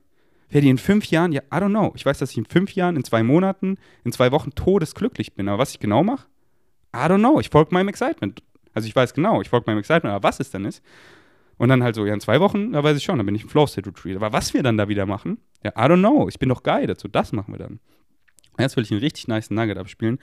[0.49, 1.93] Ferdi, in fünf Jahren, ja, I don't know.
[1.95, 5.47] Ich weiß, dass ich in fünf Jahren, in zwei Monaten, in zwei Wochen todesglücklich bin.
[5.47, 6.25] Aber was ich genau mache,
[6.95, 7.39] I don't know.
[7.39, 8.41] Ich folge meinem Excitement.
[8.73, 10.83] Also ich weiß genau, ich folge meinem Excitement, aber was es dann ist,
[11.57, 13.43] Und dann halt so, ja, in zwei Wochen, da weiß ich schon, dann bin ich
[13.43, 14.17] im Flow State Retreat.
[14.17, 16.27] Aber was wir dann da wieder machen, ja, I don't know.
[16.27, 17.07] Ich bin doch geil dazu.
[17.07, 17.79] Das machen wir dann.
[18.59, 20.19] Jetzt will ich einen richtig nice Nugget abspielen.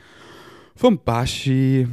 [0.77, 1.89] Vom Bashi.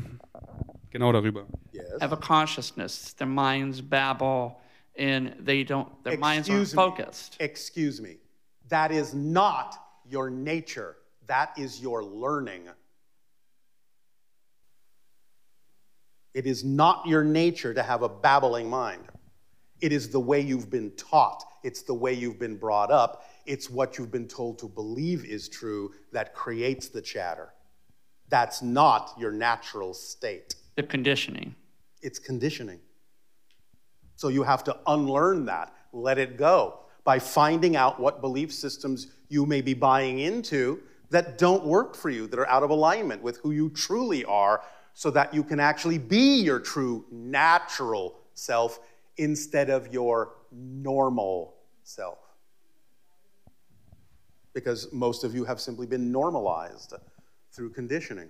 [0.90, 1.46] Genau darüber.
[1.72, 2.02] Yes.
[2.02, 3.14] have a consciousness.
[3.16, 4.58] Their minds babble
[4.98, 6.76] and they don't, their minds aren't Excuse me.
[6.76, 7.38] focused.
[7.40, 8.18] Excuse me.
[8.70, 9.76] That is not
[10.10, 10.98] your nature.
[11.28, 12.64] That is your learning.
[16.34, 19.04] It is not your nature to have a babbling mind.
[19.82, 23.70] It is the way you've been taught, it's the way you've been brought up, it's
[23.70, 27.54] what you've been told to believe is true that creates the chatter.
[28.30, 30.56] That's not your natural state.
[30.76, 31.56] The conditioning.
[32.02, 32.80] It's conditioning.
[34.16, 39.08] So you have to unlearn that, let it go by finding out what belief systems
[39.30, 43.22] you may be buying into that don't work for you, that are out of alignment
[43.22, 44.62] with who you truly are,
[44.94, 48.80] so that you can actually be your true natural self
[49.20, 52.18] instead of your normal self.
[54.54, 56.94] Because most of you have simply been normalized
[57.52, 58.30] through conditioning.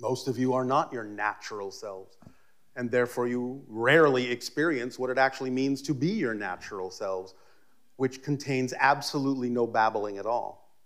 [0.00, 2.16] Most of you are not your natural selves
[2.76, 7.34] and therefore you rarely experience what it actually means to be your natural selves,
[7.96, 10.76] which contains absolutely no babbling at all.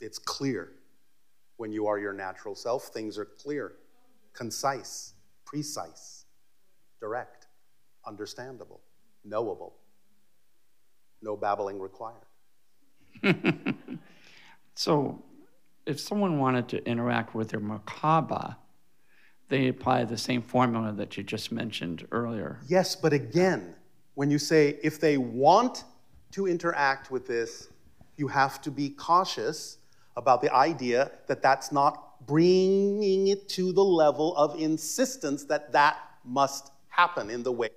[0.00, 0.70] It's clear.
[1.56, 3.74] When you are your natural self, things are clear,
[4.32, 5.12] concise,
[5.44, 6.24] precise,
[7.00, 7.41] direct,
[8.06, 8.80] understandable,
[9.24, 9.74] knowable.
[11.20, 12.26] No babbling required.
[14.74, 15.22] So
[15.86, 18.56] if someone wanted to interact with their Merkaba,
[19.48, 22.58] they apply the same formula that you just mentioned earlier.
[22.68, 23.74] Yes, but again,
[24.14, 25.84] when you say if they want
[26.32, 27.68] to interact with this,
[28.16, 29.78] you have to be cautious
[30.16, 35.98] about the idea that that's not bringing it to the level of insistence that that
[36.24, 37.70] must happen in the way.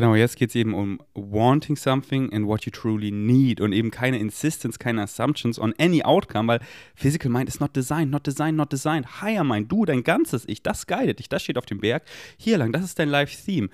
[0.00, 3.90] Genau, jetzt geht es eben um wanting something and what you truly need und eben
[3.90, 6.60] keine insistence, keine assumptions on any outcome, weil
[6.94, 9.20] physical mind is not designed, not designed, not designed.
[9.20, 12.04] Higher mind, du, dein ganzes Ich, das guidet dich, das steht auf dem Berg.
[12.38, 13.68] Hier lang, das ist dein Life-Theme.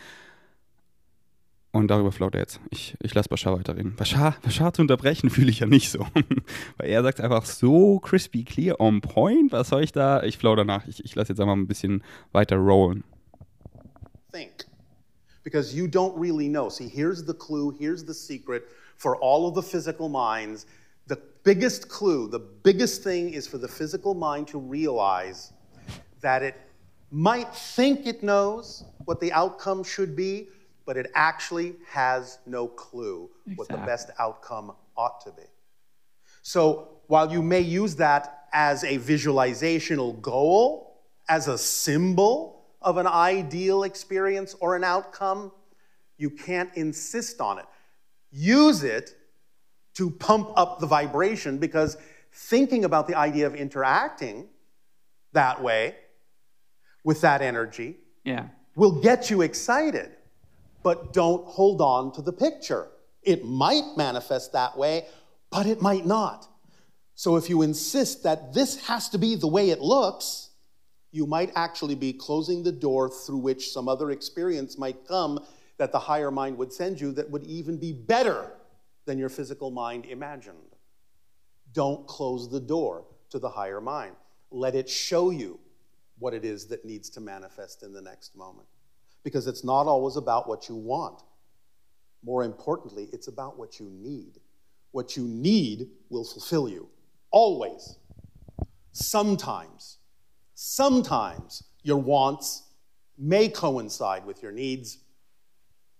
[1.71, 2.59] Und darüber flaut er jetzt.
[2.71, 3.95] Ich, ich lasse Bashar weiterreden.
[3.95, 6.01] Bashar, Bashar zu unterbrechen fühle ich ja nicht so.
[6.77, 9.53] Weil er sagt einfach so crispy clear, on point.
[9.53, 10.25] Was soll ich da?
[10.25, 10.89] Ich flau danach.
[10.89, 13.05] Ich, ich lasse jetzt einfach ein bisschen weiter rollen.
[14.33, 14.66] Think.
[15.47, 16.69] Because you don't really know.
[16.69, 18.65] See, here's the clue, here's the secret
[18.97, 20.67] for all of the physical minds.
[21.07, 25.53] The biggest clue, the biggest thing is for the physical mind to realize
[26.21, 26.57] that it
[27.13, 30.49] might think it knows what the outcome should be,
[30.85, 35.47] but it actually has no clue what the best outcome ought to be.
[36.43, 43.07] So while you may use that as a visualizational goal, as a symbol of an
[43.07, 45.53] ideal experience or an outcome,
[46.19, 47.65] you can't insist on it.
[48.31, 49.17] Use it
[49.95, 51.97] to pump up the vibration because
[52.33, 54.49] thinking about the idea of interacting
[55.33, 55.95] that way
[57.05, 58.49] with that energy Yeah.
[58.75, 60.11] will get you excited,
[60.83, 62.89] but don't hold on to the picture.
[63.23, 65.07] It might manifest that way,
[65.51, 66.47] but it might not.
[67.15, 70.51] So if you insist that this has to be the way it looks,
[71.17, 75.43] you might actually be closing the door through which some other experience might come
[75.79, 78.53] that the higher mind would send you that would even be better
[79.07, 80.77] than your physical mind imagined.
[81.73, 84.15] Don't close the door to the higher mind.
[84.51, 85.59] Let it show you
[86.19, 88.69] what it is that needs to manifest in the next moment.
[89.25, 91.23] Because it's not always about what you want.
[92.23, 94.39] More importantly, it's about what you need.
[94.93, 96.89] What you need will fulfill you.
[97.31, 97.99] Always.
[98.93, 99.99] Sometimes,
[100.57, 102.65] sometimes your wants
[103.17, 104.99] may coincide with your needs.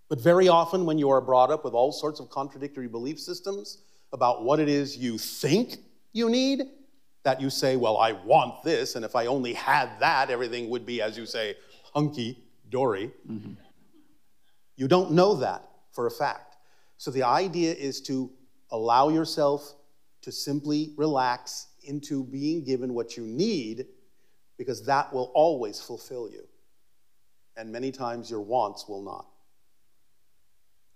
[0.09, 3.83] But very often, when you are brought up with all sorts of contradictory belief systems
[4.11, 5.77] about what it is you think
[6.11, 6.63] you need,
[7.23, 10.85] that you say, Well, I want this, and if I only had that, everything would
[10.85, 11.55] be, as you say,
[11.93, 13.11] hunky dory.
[13.29, 13.53] Mm-hmm.
[14.75, 16.55] You don't know that for a fact.
[16.97, 18.31] So the idea is to
[18.71, 19.75] allow yourself
[20.21, 23.87] to simply relax into being given what you need
[24.57, 26.47] because that will always fulfill you.
[27.55, 29.25] And many times your wants will not.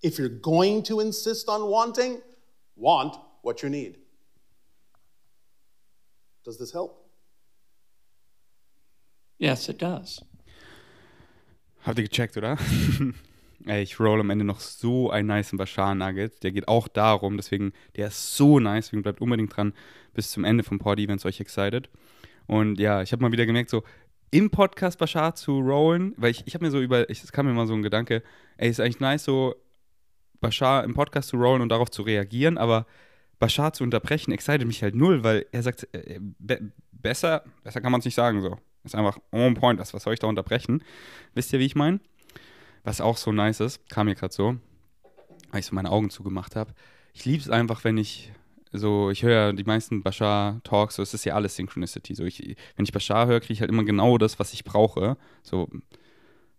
[0.02, 2.22] If you're going to insist on wanting,
[2.76, 3.98] want what you need.
[6.44, 6.98] Does this help?
[9.38, 10.22] Yes, it does.
[11.84, 12.58] Habt ihr gecheckt, oder?
[13.66, 16.44] Ey, ich roll am Ende noch so einen niceen Bashar Nugget.
[16.44, 19.74] Der geht auch darum, deswegen, der ist so nice, deswegen bleibt unbedingt dran
[20.14, 21.90] bis zum Ende vom Poddy, wenn es euch excited.
[22.48, 23.84] Und ja, ich habe mal wieder gemerkt, so,
[24.32, 27.46] im Podcast Bashar zu rollen, weil ich, ich habe mir so über, ich, es kam
[27.46, 28.24] mir mal so ein Gedanke,
[28.58, 29.56] ey, ist eigentlich nice, so
[30.40, 32.86] Bashar im Podcast zu rollen und darauf zu reagieren, aber
[33.40, 37.92] Bashar zu unterbrechen, excited mich halt null, weil er sagt, äh, be besser, besser kann
[37.92, 38.58] man es nicht sagen so.
[38.84, 40.84] Ist einfach on point, was, was soll ich da unterbrechen?
[41.34, 42.00] Wisst ihr, wie ich meine?
[42.84, 44.56] Was auch so nice ist, kam mir gerade so,
[45.52, 46.74] weil ich so meine Augen zugemacht habe.
[47.14, 48.32] Ich liebe es einfach, wenn ich
[48.74, 52.16] so, ich höre ja die meisten Bashar-Talks, so es ist ja alles Synchronicity.
[52.16, 55.18] So, ich, wenn ich Bashar höre, kriege ich halt immer genau das, was ich brauche.
[55.44, 55.68] So,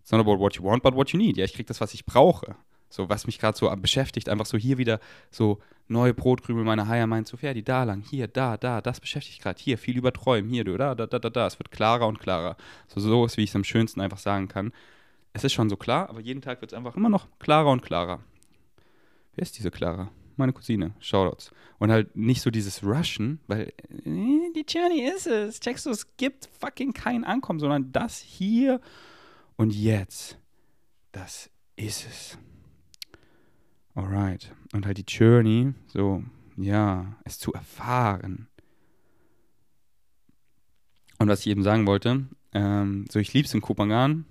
[0.01, 1.37] it's not about what you want, but what you need.
[1.37, 2.55] Ja, ich kriege das, was ich brauche.
[2.89, 4.99] So, was mich gerade so beschäftigt, einfach so hier wieder
[5.31, 9.41] so neue Brotkrümel meiner Haier meint, so Ferdi, da lang, hier, da, da, das beschäftigt
[9.41, 11.47] gerade, hier, viel über Träumen, hier, da, da, da, da, da.
[11.47, 12.55] Es wird klarer und klarer.
[12.87, 14.71] So, so ist, wie ich es am schönsten einfach sagen kann.
[15.33, 17.81] Es ist schon so klar, aber jeden Tag wird es einfach immer noch klarer und
[17.81, 18.19] klarer.
[19.35, 20.11] Wer ist diese Clara?
[20.37, 20.93] Meine Cousine.
[20.99, 21.51] Shoutouts.
[21.79, 23.73] Und halt nicht so dieses Rushen, weil
[24.05, 25.59] äh, die Journey ist es.
[25.59, 28.79] Checkst du, es gibt fucking kein Ankommen, sondern das hier
[29.55, 30.37] und jetzt.
[31.11, 32.37] Das ist es.
[33.95, 34.53] Alright.
[34.73, 36.23] Und halt die Journey, so,
[36.57, 38.47] ja, es zu erfahren.
[41.19, 44.25] Und was ich eben sagen wollte, ähm, so ich liebe es in Kopangan,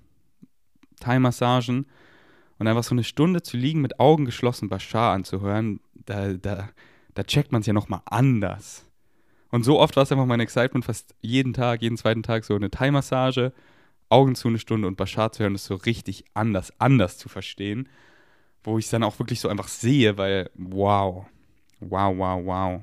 [0.99, 1.85] Thai-Massagen
[2.59, 6.69] und einfach so eine Stunde zu liegen mit Augen geschlossen Bashar anzuhören, da, da,
[7.13, 8.85] da checkt man es ja nochmal anders.
[9.49, 12.55] Und so oft war es einfach mein Excitement, fast jeden Tag, jeden zweiten Tag so
[12.55, 13.53] eine Thai-Massage,
[14.09, 17.87] Augen zu eine Stunde und Bashar zu hören, ist so richtig anders, anders zu verstehen
[18.63, 21.25] wo ich es dann auch wirklich so einfach sehe, weil wow,
[21.79, 22.81] wow, wow, wow.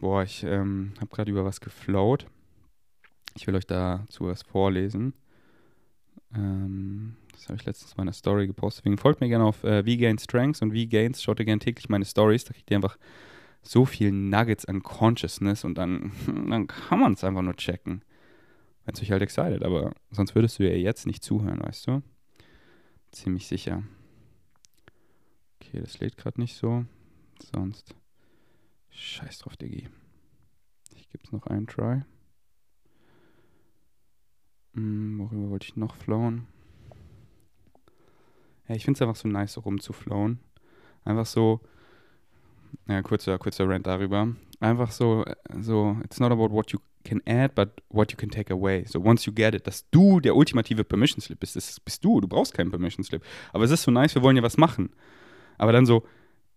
[0.00, 2.26] Boah, ich ähm, habe gerade über was geflowt.
[3.34, 5.14] Ich will euch dazu was vorlesen.
[6.34, 8.84] Ähm, das habe ich letztens in meiner Story gepostet.
[8.84, 11.22] Deswegen folgt mir gerne auf äh, VGain Strengths und VGains.
[11.22, 12.44] Schaut ihr gerne täglich meine Stories.
[12.44, 12.98] Da kriegt ihr einfach
[13.62, 18.04] so viel Nuggets an Consciousness und dann, dann kann man es einfach nur checken.
[18.84, 22.02] Wenn es euch halt excited, aber sonst würdest du ja jetzt nicht zuhören, weißt du?
[23.12, 23.84] Ziemlich sicher.
[25.60, 26.84] Okay, das lädt gerade nicht so.
[27.54, 27.94] Sonst.
[28.90, 29.88] Scheiß drauf, Diggi.
[30.96, 32.02] Ich gebe es noch einen Try.
[34.74, 36.46] Hm, worüber wollte ich noch flowen?
[38.68, 40.40] Ja, ich finde es einfach so nice, so rumzuflowen.
[41.04, 41.60] Einfach so.
[42.88, 44.28] Ja, kurzer, kurzer Rant darüber.
[44.60, 45.24] Einfach so,
[45.60, 48.84] so, it's not about what you can add, but what you can take away.
[48.86, 52.20] So once you get it, dass du der ultimative Permission Slip bist, das bist du.
[52.20, 53.22] Du brauchst keinen Permission Slip.
[53.52, 54.90] Aber es ist so nice, wir wollen ja was machen.
[55.58, 56.04] Aber dann so,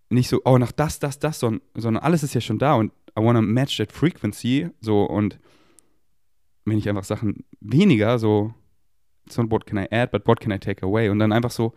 [0.10, 2.91] nicht so, oh, nach das, das, das, sondern, sondern alles ist ja schon da und
[3.17, 4.69] I wanna match that frequency.
[4.82, 5.39] So und
[6.65, 8.54] wenn ich einfach Sachen weniger, so,
[9.25, 11.10] it's not what can I add, but what can I take away?
[11.10, 11.73] Und dann einfach so,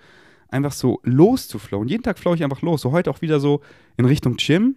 [0.49, 1.89] einfach so loszuflowen.
[1.89, 2.81] Jeden Tag flow ich einfach los.
[2.81, 3.61] So heute auch wieder so
[3.97, 4.77] in Richtung Gym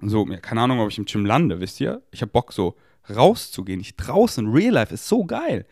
[0.00, 2.02] so, keine Ahnung, ob ich im Gym lande, wisst ihr?
[2.10, 2.76] Ich habe Bock, so
[3.14, 3.80] rauszugehen.
[3.80, 5.66] Ich draußen, Real Life ist so geil.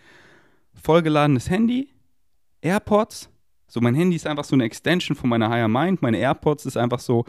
[0.75, 1.91] Vollgeladenes Handy,
[2.61, 3.29] AirPods.
[3.67, 6.03] So, mein Handy ist einfach so eine Extension von meiner Higher Mind.
[6.03, 7.25] Meine AirPods ist einfach so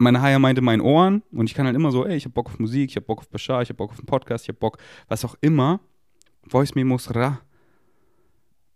[0.00, 1.22] meine Mind in meinen Ohren.
[1.32, 3.20] Und ich kann halt immer so, ey, ich habe Bock auf Musik, ich habe Bock
[3.20, 5.80] auf Bashar, ich habe Bock auf einen Podcast, ich habe Bock, was auch immer.
[6.48, 7.40] Voice Memos, ra.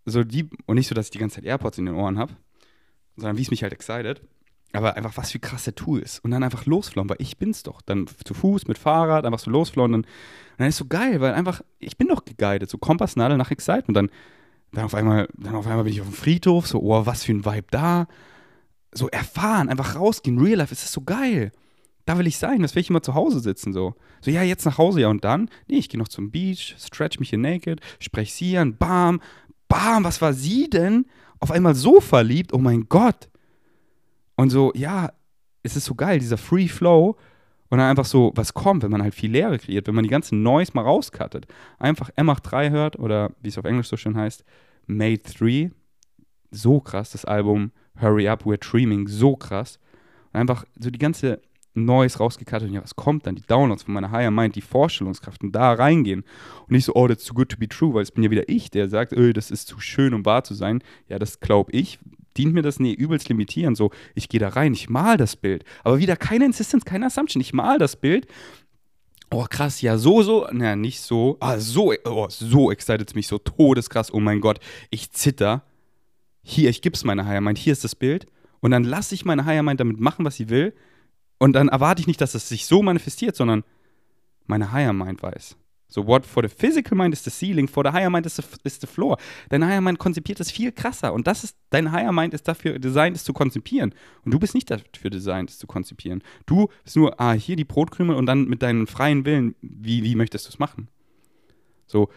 [0.05, 2.33] So die, und nicht so, dass ich die ganze Zeit AirPods in den Ohren habe,
[3.17, 4.21] sondern wie es mich halt excited.
[4.71, 6.19] Aber einfach, was für krasse Tools.
[6.19, 7.81] Und dann einfach losflauen, weil ich bin's doch.
[7.81, 9.93] Dann zu Fuß, mit Fahrrad, einfach so losflauen.
[9.93, 13.37] Und dann, und dann ist so geil, weil einfach, ich bin doch geguidet, so Kompassnadel
[13.37, 13.95] nach Excitement.
[13.95, 14.09] Dann,
[14.73, 17.31] dann auf einmal, dann auf einmal bin ich auf dem Friedhof, so, oh, was für
[17.31, 18.07] ein Vibe da.
[18.95, 21.51] So erfahren, einfach rausgehen, Real Life, es ist so geil.
[22.05, 23.95] Da will ich sein, das will ich immer zu Hause sitzen, so.
[24.21, 25.49] So, ja, jetzt nach Hause, ja, und dann?
[25.67, 29.21] Nee, ich gehe noch zum Beach, stretch mich hier naked, sprech sie an, bam,
[29.67, 31.05] bam, was war sie denn?
[31.39, 33.29] Auf einmal so verliebt, oh mein Gott
[34.35, 35.11] und so, ja,
[35.63, 37.17] es ist so geil, dieser Free Flow.
[37.69, 40.09] Und dann einfach so, was kommt, wenn man halt viel Leere kreiert, wenn man die
[40.09, 41.47] ganzen Noise mal rauscuttet.
[41.79, 44.45] Einfach M83 hört oder wie es auf Englisch so schön heißt,
[44.85, 45.71] Made 3.
[46.51, 49.79] So krass, das Album Hurry Up, We're Dreaming, so krass.
[50.33, 51.41] Und einfach so die ganze
[51.75, 53.35] Noise rausgekattet und ja, was kommt dann?
[53.35, 56.23] Die Downloads von meiner Higher Mind, die Vorstellungskraft und da reingehen.
[56.61, 58.47] Und nicht so, oh, that's too good to be true, weil es bin ja wieder
[58.47, 60.81] ich, der sagt, öh, das ist zu schön, um wahr zu sein.
[61.09, 61.99] Ja, das glaube ich,
[62.37, 62.79] dient mir das?
[62.79, 63.75] Nee, übelst limitieren.
[63.75, 65.63] So, ich gehe da rein, ich mal das Bild.
[65.83, 67.41] Aber wieder keine Insistence, keine Assumption.
[67.41, 68.27] Ich mal das Bild.
[69.31, 71.37] Oh, krass, ja, so, so, na, nicht so.
[71.39, 74.13] Ah, so, oh, so excited es mich, so todeskrass.
[74.13, 74.59] Oh mein Gott,
[74.91, 75.63] ich zitter.
[76.47, 78.27] Hier, ich gib's meiner Higher Mind, hier ist das Bild.
[78.59, 80.73] Und dann lasse ich meine Higher Mind damit machen, was sie will.
[81.39, 83.63] Und dann erwarte ich nicht, dass es sich so manifestiert, sondern
[84.45, 85.57] meine Higher Mind weiß.
[85.87, 88.43] So, what for the physical mind is the ceiling, for the higher mind is the,
[88.63, 89.17] is the floor.
[89.49, 91.13] Dein higher mind konzipiert es viel krasser.
[91.13, 93.93] Und das ist, dein higher mind ist dafür designt, es zu konzipieren.
[94.23, 96.23] Und du bist nicht dafür designt, es zu konzipieren.
[96.45, 100.15] Du bist nur, ah, hier die Brotkrümel und dann mit deinem freien Willen, wie, wie
[100.15, 100.89] möchtest du es machen?
[101.87, 102.09] So.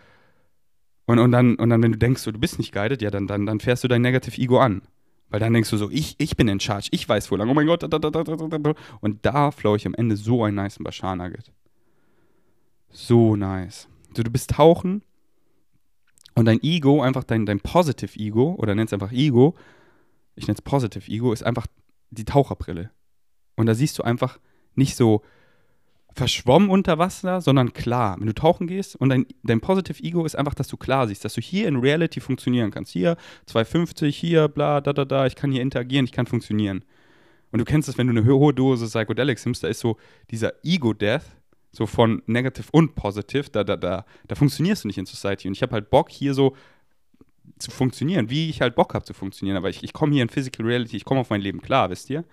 [1.08, 3.26] Und, und, dann, und dann, wenn du denkst, so, du bist nicht guided, ja, dann,
[3.26, 4.82] dann, dann fährst du dein Negative Ego an.
[5.30, 7.54] Weil dann denkst du so, ich, ich bin in charge, ich weiß wo lang, oh
[7.54, 7.82] mein Gott.
[7.82, 11.50] Da, da, da, und da flow ich am Ende so ein nice Bashar Nugget.
[12.90, 13.88] So nice.
[14.10, 15.02] Also du bist tauchen
[16.34, 19.54] und dein Ego, einfach dein, dein Positive Ego, oder nenn es einfach Ego,
[20.34, 21.66] ich nenne es Positive Ego, ist einfach
[22.10, 22.90] die Taucherbrille.
[23.56, 24.38] Und da siehst du einfach
[24.74, 25.22] nicht so
[26.18, 28.16] verschwommen unter Wasser, sondern klar.
[28.18, 31.24] Wenn du tauchen gehst und dein, dein Positive Ego ist einfach, dass du klar siehst,
[31.24, 32.92] dass du hier in Reality funktionieren kannst.
[32.92, 36.84] Hier 250, hier bla, da, da, da, ich kann hier interagieren, ich kann funktionieren.
[37.52, 39.96] Und du kennst es, wenn du eine hohe Dose Psychedelics nimmst, da ist so
[40.30, 41.22] dieser Ego-Death,
[41.70, 45.48] so von Negative und Positive, da, da, da, da funktionierst du nicht in Society.
[45.48, 46.56] Und ich habe halt Bock, hier so
[47.58, 49.56] zu funktionieren, wie ich halt Bock habe zu funktionieren.
[49.56, 52.10] Aber ich, ich komme hier in Physical Reality, ich komme auf mein Leben klar, wisst
[52.10, 52.24] ihr?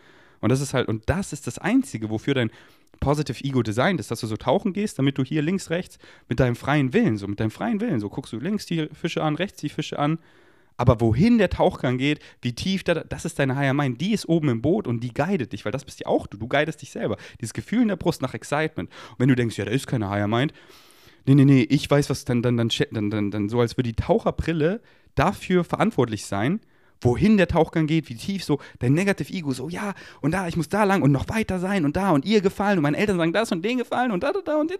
[0.41, 2.51] Und das ist halt, und das ist das Einzige, wofür dein
[2.99, 5.97] Positive Ego designt ist, dass du so tauchen gehst, damit du hier links, rechts
[6.29, 9.23] mit deinem freien Willen, so mit deinem freien Willen, so guckst du links die Fische
[9.23, 10.19] an, rechts die Fische an,
[10.77, 14.01] aber wohin der Tauchgang geht, wie tief da, das ist deine Higher Mind.
[14.01, 16.37] Die ist oben im Boot und die guidet dich, weil das bist ja auch du.
[16.37, 17.17] Du guidest dich selber.
[17.39, 18.89] Dieses Gefühl in der Brust nach Excitement.
[19.11, 20.53] Und wenn du denkst, ja, da ist keine Higher Mind,
[21.25, 23.89] nee, nee, nee, ich weiß, was dann, dann, dann, dann, dann, dann so, als würde
[23.89, 24.81] die Taucherbrille
[25.15, 26.59] dafür verantwortlich sein,
[27.05, 30.57] wohin der Tauchgang geht, wie tief so dein Negative Ego so, ja, und da, ich
[30.57, 33.17] muss da lang und noch weiter sein und da und ihr gefallen und meine Eltern
[33.17, 34.73] sagen das und denen gefallen und da, da, da und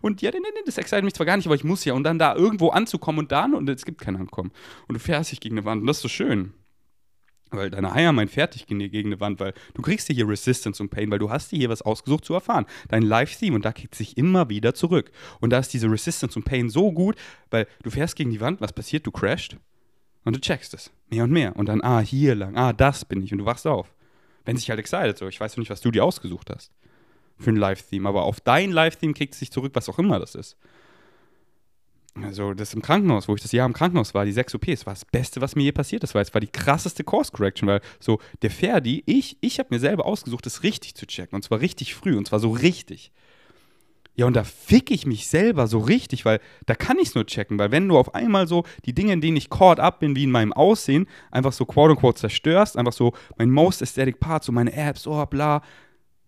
[0.00, 0.30] und ja,
[0.64, 3.20] das excited mich zwar gar nicht, aber ich muss ja und dann da irgendwo anzukommen
[3.20, 4.50] und dann und es gibt kein Ankommen
[4.88, 6.52] und du fährst dich gegen eine Wand und das ist so schön.
[7.50, 10.90] Weil deine Eier meint fertig gegen eine Wand, weil du kriegst dir hier Resistance und
[10.90, 12.66] Pain, weil du hast dir hier was ausgesucht zu erfahren.
[12.88, 15.12] Dein Live-Theme und da kickt sich immer wieder zurück.
[15.40, 17.14] Und da ist diese Resistance und Pain so gut,
[17.50, 19.06] weil du fährst gegen die Wand, was passiert?
[19.06, 19.58] Du crasht
[20.26, 20.90] und du checkst es.
[21.08, 21.54] Mehr und mehr.
[21.54, 23.30] Und dann, ah, hier lang, ah, das bin ich.
[23.30, 23.94] Und du wachst auf.
[24.44, 25.28] Wenn sich halt excited, so.
[25.28, 26.72] Ich weiß nicht, was du dir ausgesucht hast.
[27.38, 28.08] Für ein Live-Theme.
[28.08, 30.56] Aber auf dein Live-Theme kickt es sich zurück, was auch immer das ist.
[32.20, 34.94] Also, das im Krankenhaus, wo ich das Jahr im Krankenhaus war, die 6 OPs, war
[34.94, 37.80] das Beste, was mir je passiert ist, weil es war die krasseste Course Correction, weil
[38.00, 41.36] so der Ferdi, ich, ich habe mir selber ausgesucht, das richtig zu checken.
[41.36, 43.12] Und zwar richtig früh, und zwar so richtig.
[44.16, 47.26] Ja, und da fick ich mich selber so richtig, weil da kann ich es nur
[47.26, 50.16] checken, weil wenn du auf einmal so die Dinge, in denen ich caught up bin,
[50.16, 54.42] wie in meinem Aussehen, einfach so quote unquote zerstörst, einfach so mein most aesthetic part,
[54.42, 55.60] so meine Apps, oh bla,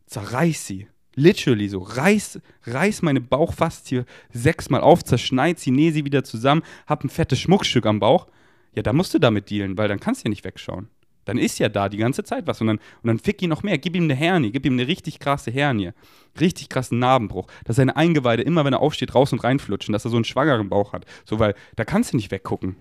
[0.07, 0.87] zerreiß sie.
[1.15, 7.03] Literally so, reiß, reiß meine Bauchfaszie sechsmal auf, zerschneid sie, nähe sie wieder zusammen, hab
[7.03, 8.27] ein fettes Schmuckstück am Bauch.
[8.75, 10.89] Ja, da musst du damit dealen, weil dann kannst du ja nicht wegschauen
[11.29, 12.63] dann ist ja da die ganze Zeit was.
[12.63, 13.77] Und dann, und dann fick ihn noch mehr.
[13.77, 15.91] Gib ihm eine Hernie, gib ihm eine richtig krasse Hernie.
[16.41, 17.49] Richtig krassen Narbenbruch.
[17.67, 20.71] Dass seine Eingeweide immer, wenn er aufsteht, raus und reinflutschen, dass er so einen schwangeren
[20.71, 21.05] Bauch hat.
[21.27, 22.77] So, weil da kannst du nicht weggucken.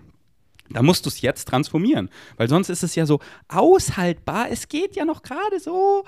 [0.69, 2.09] Da musst du es jetzt transformieren.
[2.37, 4.49] Weil sonst ist es ja so aushaltbar.
[4.49, 6.05] Es geht ja noch gerade so.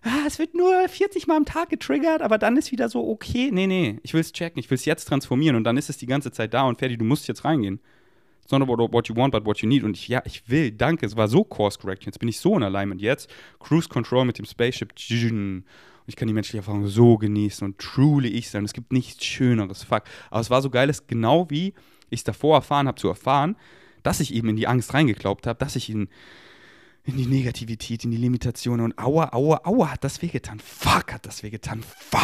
[0.00, 3.50] Ah, es wird nur 40 Mal am Tag getriggert, aber dann ist wieder so okay.
[3.52, 5.98] Nee, nee, ich will es checken, ich will es jetzt transformieren und dann ist es
[5.98, 7.80] die ganze Zeit da und fertig, du musst jetzt reingehen.
[8.44, 9.84] It's not about what you want, but what you need.
[9.84, 12.10] Und ich, ja, ich will, danke, es war so Course Correction.
[12.10, 13.00] Jetzt bin ich so in Alignment.
[13.00, 14.92] Jetzt Cruise Control mit dem Spaceship.
[14.92, 15.64] Und
[16.06, 18.66] ich kann die menschliche Erfahrung so genießen und truly ich sein.
[18.66, 19.82] Es gibt nichts Schöneres.
[19.82, 20.02] Fuck.
[20.30, 21.72] Aber es war so geil, es genau wie
[22.10, 23.56] ich es davor erfahren habe, zu erfahren,
[24.02, 26.08] dass ich eben in die Angst reingeglaubt habe, dass ich in
[27.06, 30.58] in die Negativität, in die Limitation und aua, aua, aua, hat das wehgetan.
[30.58, 31.82] Fuck, hat das wehgetan.
[31.82, 32.22] Fuck.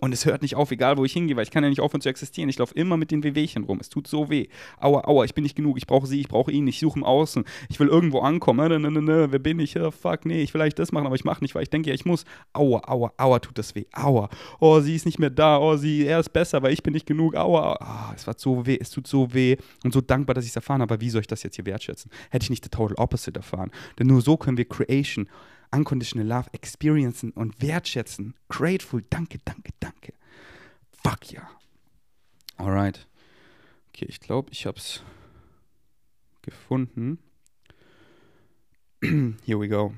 [0.00, 2.00] Und es hört nicht auf, egal wo ich hingehe, weil ich kann ja nicht aufhören
[2.00, 2.48] zu existieren.
[2.48, 3.80] Ich laufe immer mit den Wehwehchen rum.
[3.80, 4.48] Es tut so weh.
[4.78, 5.76] Aua, aua, ich bin nicht genug.
[5.76, 6.66] Ich brauche sie, ich brauche ihn.
[6.66, 7.44] Ich suche im Außen.
[7.68, 8.68] Ich will irgendwo ankommen.
[8.68, 9.32] Ne, ne, ne, ne.
[9.32, 9.78] Wer bin ich?
[9.78, 11.90] Oh, fuck, nee, ich will eigentlich das machen, aber ich mache nicht, weil ich denke,
[11.90, 12.24] ja, ich muss.
[12.54, 13.84] Aua, aua, aua, tut das weh.
[13.92, 14.30] Aua.
[14.58, 15.58] Oh, sie ist nicht mehr da.
[15.58, 17.36] Oh, sie, er ist besser, weil ich bin nicht genug.
[17.36, 17.78] Aua.
[17.80, 18.78] Oh, es war so weh.
[18.80, 19.56] Es tut so weh.
[19.84, 20.94] Und so dankbar, dass ich es erfahren habe.
[20.94, 22.10] Aber wie soll ich das jetzt hier wertschätzen?
[22.30, 23.70] Hätte ich nicht the total opposite erfahren.
[23.98, 25.28] Denn nur so können wir Creation,
[25.72, 28.34] Unconditional Love experiencen und wertschätzen.
[28.48, 30.14] Grateful, danke, danke, danke.
[31.02, 31.42] Fuck ja.
[32.56, 33.08] Alright.
[33.88, 35.02] Okay, ich glaube, ich habe es
[36.42, 37.18] gefunden.
[39.02, 39.92] Here we go.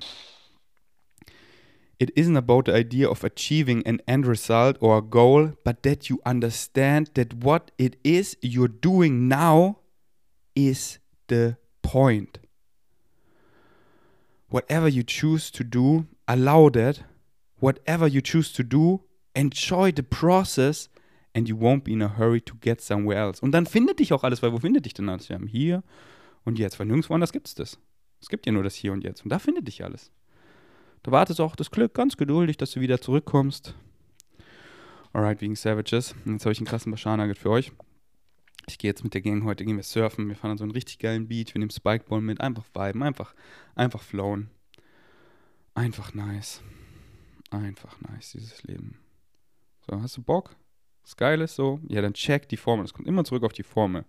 [1.98, 6.08] It isn't about the idea of achieving an end result or a goal, but that
[6.08, 9.76] you understand that what it is you're doing now
[10.54, 12.38] is the point
[14.48, 17.04] whatever you choose to do, allow that.
[17.58, 19.00] Whatever you choose to do,
[19.34, 20.90] enjoy the process
[21.34, 23.42] and you won't be in a hurry to get somewhere else.
[23.42, 25.28] Und dann findet dich auch alles, weil wo findet dich denn alles?
[25.28, 25.82] Wir haben hier
[26.44, 27.78] und jetzt, weil nirgendwo anders gibt es das.
[28.20, 30.10] Es gibt ja nur das Hier und Jetzt und da findet dich alles.
[31.02, 33.74] Da wartet auch das Glück ganz geduldig, dass du wieder zurückkommst.
[35.12, 36.14] Alright, wegen Savages.
[36.24, 37.72] Jetzt habe ich einen krassen Bashar-Nugget für euch.
[38.68, 40.28] Ich gehe jetzt mit der Gang heute, gehen wir surfen.
[40.28, 41.54] Wir fahren an so einen richtig geilen Beach.
[41.54, 42.40] Wir nehmen Spikeball mit.
[42.40, 43.34] Einfach viben, einfach,
[43.76, 44.50] einfach flowen.
[45.74, 46.62] Einfach nice.
[47.50, 48.98] Einfach nice, dieses Leben.
[49.88, 50.56] So, hast du Bock?
[51.02, 51.78] Was geil ist so?
[51.88, 52.84] Ja, dann check die Formel.
[52.84, 54.04] Das kommt immer zurück auf die Formel.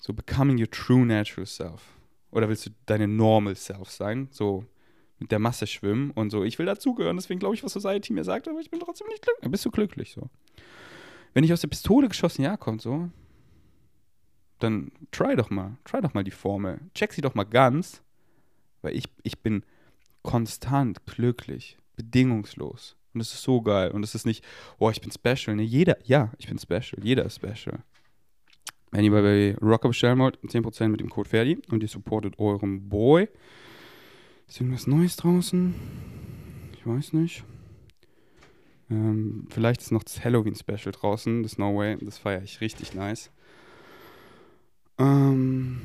[0.00, 1.94] So, becoming your true natural self.
[2.32, 4.26] Oder willst du deine normal self sein?
[4.32, 4.64] So,
[5.20, 6.42] mit der Masse schwimmen und so.
[6.42, 9.22] Ich will dazugehören, deswegen glaube ich, was Society mir sagt, aber ich bin trotzdem nicht
[9.22, 9.50] glücklich.
[9.50, 10.28] Bist du glücklich so?
[11.32, 13.08] Wenn ich aus der Pistole geschossen, ja, kommt so,
[14.64, 16.80] dann try doch mal, try doch mal die Formel.
[16.94, 18.02] Check sie doch mal ganz,
[18.82, 19.64] weil ich, ich bin
[20.22, 22.96] konstant glücklich, bedingungslos.
[23.14, 23.92] Und es ist so geil.
[23.92, 24.44] Und es ist nicht,
[24.78, 25.56] oh, ich bin special.
[25.56, 27.02] Ne, jeder, ja, ich bin special.
[27.02, 27.84] Jeder ist special.
[28.90, 32.88] Wenn ihr bei Rocker bestellen wollt, 10% mit dem Code Ferdi und ihr supportet euren
[32.88, 33.28] Boy.
[34.48, 35.74] Ist irgendwas Neues draußen?
[36.76, 37.44] Ich weiß nicht.
[38.90, 41.98] Ähm, vielleicht ist noch das Halloween-Special draußen, das No Way.
[42.02, 43.30] Das feiere ich richtig nice.
[44.98, 45.80] Ähm,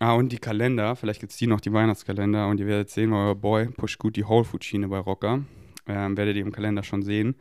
[0.00, 0.96] ah, und die Kalender.
[0.96, 2.48] Vielleicht gibt es die noch, die Weihnachtskalender.
[2.48, 5.42] Und ihr werdet sehen, euer Boy pusht gut die Whole Food Schiene bei Rocker.
[5.86, 7.34] Ähm, werdet ihr im Kalender schon sehen.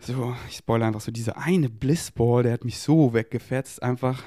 [0.00, 3.82] So, ich spoilere einfach so diese eine Blissball, der hat mich so weggefetzt.
[3.82, 4.22] Einfach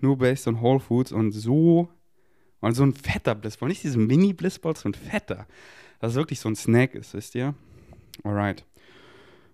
[0.00, 1.88] nur based on Whole Foods und so.
[2.60, 3.68] Und so ein fetter Blissball.
[3.68, 5.46] Nicht diese Mini-Blissball, so ein fetter.
[6.00, 7.54] Das ist wirklich so ein Snack ist, wisst ihr?
[8.24, 8.64] Alright.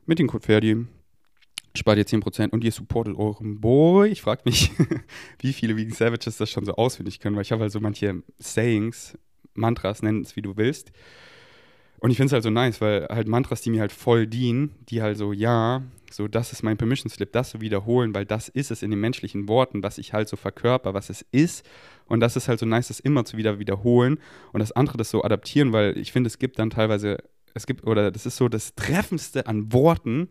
[0.06, 0.86] Mit Code Ferdi
[1.76, 4.08] spart ihr 10% und ihr supportet euren Boy.
[4.08, 4.70] Ich frage mich,
[5.40, 8.22] wie viele Vegan Savages das schon so auswendig können, weil ich habe halt so manche
[8.38, 9.18] Sayings,
[9.54, 10.92] Mantras, nennen es wie du willst.
[11.98, 14.74] Und ich finde es halt so nice, weil halt Mantras, die mir halt voll dienen,
[14.88, 18.48] die halt so, ja, so, das ist mein Permission Slip, das zu wiederholen, weil das
[18.48, 21.66] ist es in den menschlichen Worten, was ich halt so verkörper, was es ist.
[22.06, 24.18] Und das ist halt so nice, das immer zu wieder wiederholen
[24.52, 27.18] und das andere das so adaptieren, weil ich finde, es gibt dann teilweise,
[27.54, 30.28] es gibt, oder das ist so das Treffendste an Worten,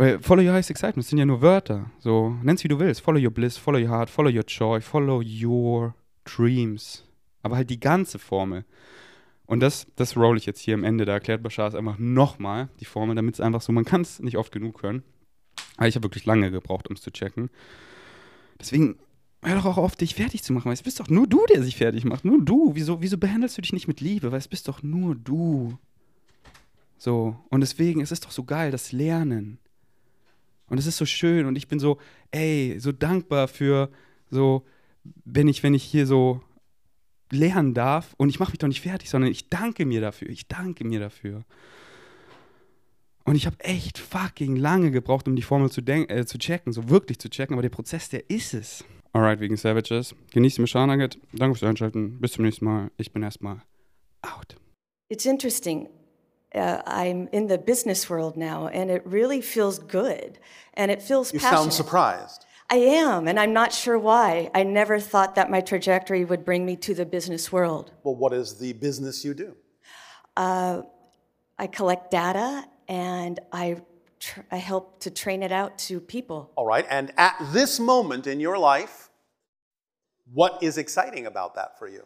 [0.00, 1.90] weil follow your highest excitement sind ja nur Wörter.
[1.98, 3.02] So, nenn's wie du willst.
[3.02, 5.94] Follow your bliss, follow your heart, follow your joy, follow your
[6.24, 7.04] dreams.
[7.42, 8.64] Aber halt die ganze Formel.
[9.44, 11.04] Und das, das roll ich jetzt hier am Ende.
[11.04, 14.20] Da erklärt Bashar es einfach nochmal, die Formel, damit es einfach so, man kann es
[14.20, 15.02] nicht oft genug hören.
[15.76, 17.50] Aber ich habe wirklich lange gebraucht, um es zu checken.
[18.58, 18.98] Deswegen
[19.42, 21.62] hör doch auch auf, dich fertig zu machen, weil es bist doch nur du, der
[21.62, 22.24] sich fertig macht.
[22.24, 22.70] Nur du.
[22.74, 24.32] Wieso, wieso behandelst du dich nicht mit Liebe?
[24.32, 25.76] Weil es bist doch nur du.
[26.96, 27.36] So.
[27.50, 29.58] Und deswegen, es ist doch so geil, das Lernen.
[30.70, 31.98] Und es ist so schön und ich bin so,
[32.30, 33.90] ey, so dankbar für
[34.30, 34.64] so,
[35.24, 36.40] wenn ich, wenn ich hier so
[37.30, 40.28] lernen darf und ich mache mich doch nicht fertig, sondern ich danke mir dafür.
[40.30, 41.44] Ich danke mir dafür.
[43.24, 46.88] Und ich habe echt fucking lange gebraucht, um die Formel zu, äh, zu checken, so
[46.88, 48.84] wirklich zu checken, aber der Prozess, der ist es.
[49.12, 50.14] Alright, wegen Savages.
[50.32, 51.18] Genießt die Nugget.
[51.32, 52.20] Danke fürs Einschalten.
[52.20, 52.90] Bis zum nächsten Mal.
[52.96, 53.62] Ich bin erstmal
[54.22, 54.56] out.
[55.08, 55.88] It's interesting.
[56.54, 60.38] Uh, I'm in the business world now, and it really feels good,
[60.74, 61.58] and it feels You passionate.
[61.58, 62.46] sound surprised.
[62.68, 64.50] I am, and I'm not sure why.
[64.54, 67.92] I never thought that my trajectory would bring me to the business world.
[68.04, 69.56] Well, what is the business you do?
[70.36, 73.82] I collect data, and I,
[74.18, 76.50] tr- I help to train it out to people.
[76.56, 76.86] All right.
[76.88, 79.10] And at this moment in your life,
[80.32, 82.04] what is exciting about that for you?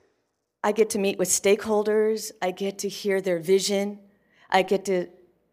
[0.62, 2.32] I get to meet with stakeholders.
[2.40, 3.98] I get to hear their vision.
[4.50, 5.08] I get to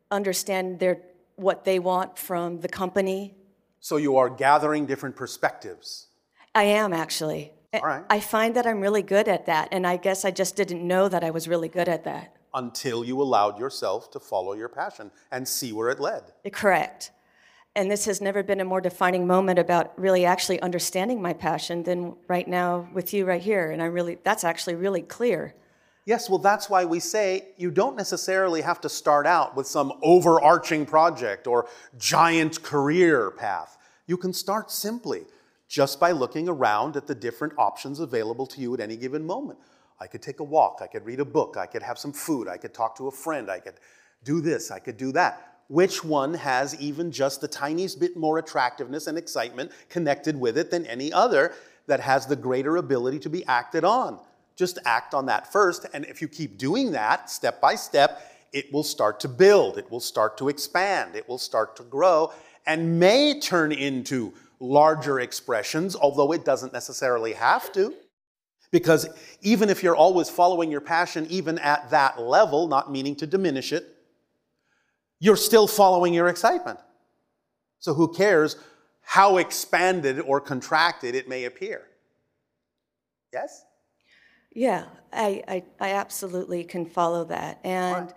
[0.10, 1.02] understand their
[1.36, 3.34] what they want from the company.
[3.80, 6.08] So you are gathering different perspectives.
[6.54, 7.52] I am actually.
[7.74, 8.04] All right.
[8.10, 11.08] I find that I'm really good at that, and I guess I just didn't know
[11.08, 12.36] that I was really good at that.
[12.54, 16.22] until you allowed yourself to follow your passion and see where it led.
[16.44, 17.12] Eh, correct.
[17.78, 21.84] And this has never been a more defining moment about really actually understanding my passion
[21.84, 23.72] than right now with you right here.
[23.72, 25.56] And I really, that's actually really clear.
[26.06, 29.93] Yes, well, that's why we say you don't necessarily have to start out with some
[30.02, 33.78] overarching project or giant career path.
[34.08, 35.26] You can start simply
[35.68, 39.60] just by looking around at the different options available to you at any given moment.
[39.99, 42.47] I could take a walk, I could read a book, I could have some food,
[42.47, 43.76] I could talk to a friend, I could
[44.24, 45.60] do this, I could do that.
[45.68, 50.72] Which one has even just the tiniest bit more attractiveness and excitement connected with it
[50.72, 51.54] than any other
[51.86, 54.20] that has the greater ability to be acted on?
[54.62, 58.72] Just act on that first, and if you keep doing that step by step, it
[58.72, 62.32] will start to build, it will start to expand, it will start to grow,
[62.68, 67.91] and may turn into larger expressions, although it doesn't necessarily have to.
[68.70, 69.09] Because
[69.41, 73.74] even if you're always following your passion, even at that level, not meaning to diminish
[73.74, 73.84] it,
[75.20, 76.78] you're still following your excitement.
[77.80, 78.57] So who cares
[79.01, 81.82] how expanded or contracted it may appear?
[83.34, 83.66] Yes?
[84.54, 87.60] Yeah, I, I, I absolutely can follow that.
[87.64, 88.14] And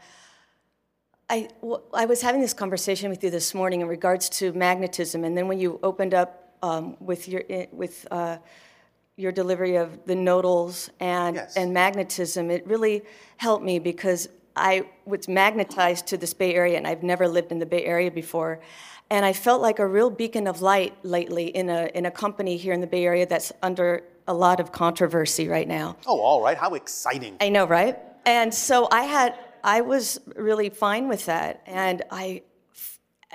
[1.31, 1.49] I,
[1.93, 5.49] I was having this conversation with you this morning in regards to magnetism, and then
[5.49, 8.39] when you opened up um, with your with uh,
[9.17, 11.57] your delivery of the nodals and Yes.
[11.57, 13.03] and magnetism, it really
[13.37, 17.59] helped me because I was magnetized to this Bay Area, and I've never lived in
[17.59, 18.61] the Bay Area before,
[19.09, 22.57] and I felt like a real beacon of light lately in a in a company
[22.57, 25.97] here in the Bay Area that's under a lot of controversy right now.
[26.07, 26.57] Oh, all right.
[26.57, 27.37] How exciting.
[27.41, 27.99] I know, right?
[28.27, 32.43] And so I had, I was really fine with that, and I,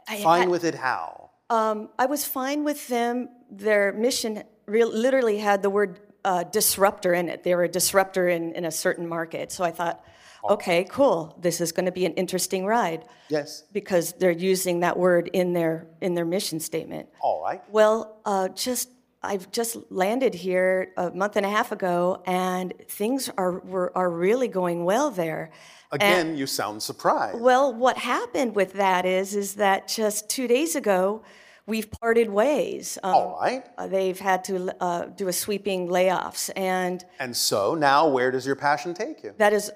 [0.07, 1.29] I Fine had- with it how?
[1.51, 3.29] I was fine with them.
[3.51, 7.43] Their mission real, literally had the word uh, disruptor in it.
[7.43, 9.51] They were a disruptor in, in a certain market.
[9.51, 10.03] So I thought,
[10.47, 11.35] okay, cool.
[11.41, 13.63] This is going to be an interesting ride Yes.
[13.73, 17.09] because they're using that word in their in their mission statement.
[17.19, 17.61] All right.
[17.71, 18.89] Well, uh, just
[19.21, 24.09] I've just landed here a month and a half ago, and things are were, are
[24.09, 25.51] really going well there.
[25.91, 27.41] Again, you sound surprised.
[27.41, 31.21] Well, what happened with that is is that just two days ago,
[31.65, 32.97] we've parted ways.
[33.03, 33.65] Um, All right.
[33.77, 38.45] uh, they've had to uh, do a sweeping layoffs, and And so now, where does
[38.45, 39.33] your passion take you?
[39.37, 39.69] that is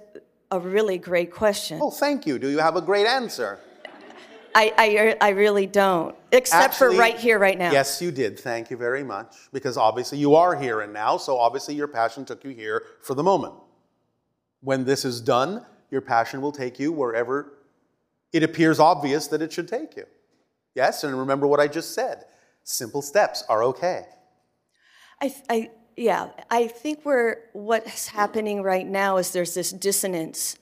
[0.52, 1.80] a really great question.
[1.82, 2.40] Oh, thank you.
[2.40, 3.60] Do you have a great answer?
[4.56, 7.72] I, I I really don't, except for right here, right now.
[7.72, 8.40] Yes, you did.
[8.40, 9.36] Thank you very much.
[9.52, 13.14] Because obviously you are here and now, so obviously your passion took you here for
[13.16, 13.56] the moment.
[14.62, 17.54] When this is done, your passion will take you wherever
[18.34, 20.06] it appears obvious that it should take you.
[20.74, 22.26] Yes, and remember what I just said.
[22.64, 24.06] Simple steps are okay.
[25.22, 30.58] I, I, yeah, I think we're, what's happening right now is there's this dissonance.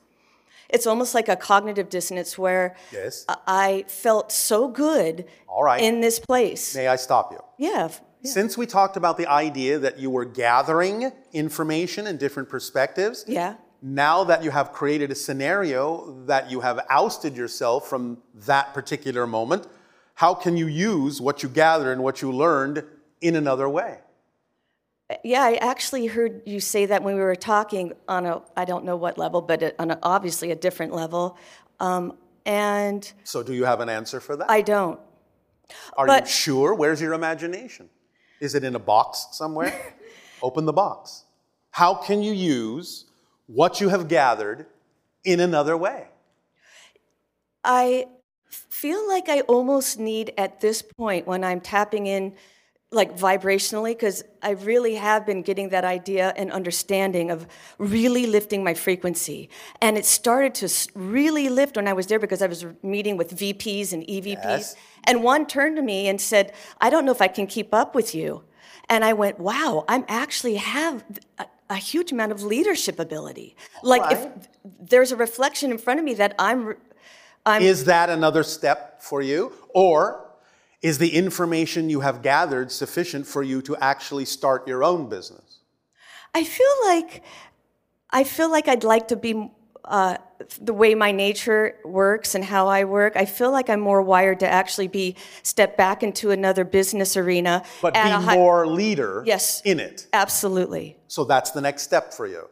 [0.72, 3.26] It's almost like a cognitive dissonance where Yes.
[3.48, 5.82] I- felt so good All right.
[5.82, 6.76] in this place.
[6.76, 7.40] May I stop you?
[7.58, 12.50] Yeah, f- Since we talked about the idea that you were gathering information and different
[12.50, 13.56] perspectives, yeah.
[13.82, 19.26] now that you have created a scenario that you have ousted yourself from that particular
[19.26, 19.68] moment,
[20.16, 22.84] how can you use what you gathered and what you learned
[23.22, 23.98] in another way?
[25.24, 28.86] Yeah, I actually heard you say that when we were talking on a, I don't
[28.86, 31.38] know what level, but on a, obviously a different level.
[31.80, 34.50] Um, and So, do you have an answer for that?
[34.50, 35.00] I don't.
[35.98, 36.74] Are you sure?
[36.74, 37.90] Where's your imagination?
[38.40, 39.96] Is it in a box somewhere?
[40.42, 41.26] Open the box.
[41.72, 43.06] How can you use
[43.48, 44.66] what you have gathered
[45.24, 46.08] in another way?
[47.64, 48.08] I
[48.50, 52.34] feel like I almost need at this point when I'm tapping in
[52.94, 58.66] like vibrationally because I really have been getting that idea and understanding of really lifting
[58.66, 59.50] my frequency.
[59.82, 63.36] And it started to really lift when I was there because I was meeting with
[63.36, 64.44] VPs and EVPs.
[64.44, 64.76] Yes.
[65.06, 67.96] And one turned to me and said, I don't know if I can keep up
[67.96, 68.44] with you.
[68.90, 71.06] And I went, wow, I'm actually have
[71.38, 73.56] a, a huge amount of leadership ability.
[73.84, 74.28] Like if
[74.66, 76.76] there's a reflection in front of me that I'm,
[77.46, 79.54] I'm Is that another step for you?
[79.74, 80.31] Or
[80.82, 85.60] is the information you have gathered sufficient for you to actually start your own business?
[86.34, 87.24] I feel like
[88.10, 89.50] I feel like I'd like to be
[89.86, 90.18] uh,
[90.60, 93.14] the way my nature works and how I work.
[93.16, 97.64] I feel like I'm more wired to actually be step back into another business arena.
[97.82, 99.62] But be hi- more leader Yes.
[99.66, 100.08] in it.
[100.14, 102.48] Absolutely, So that's the next step for you.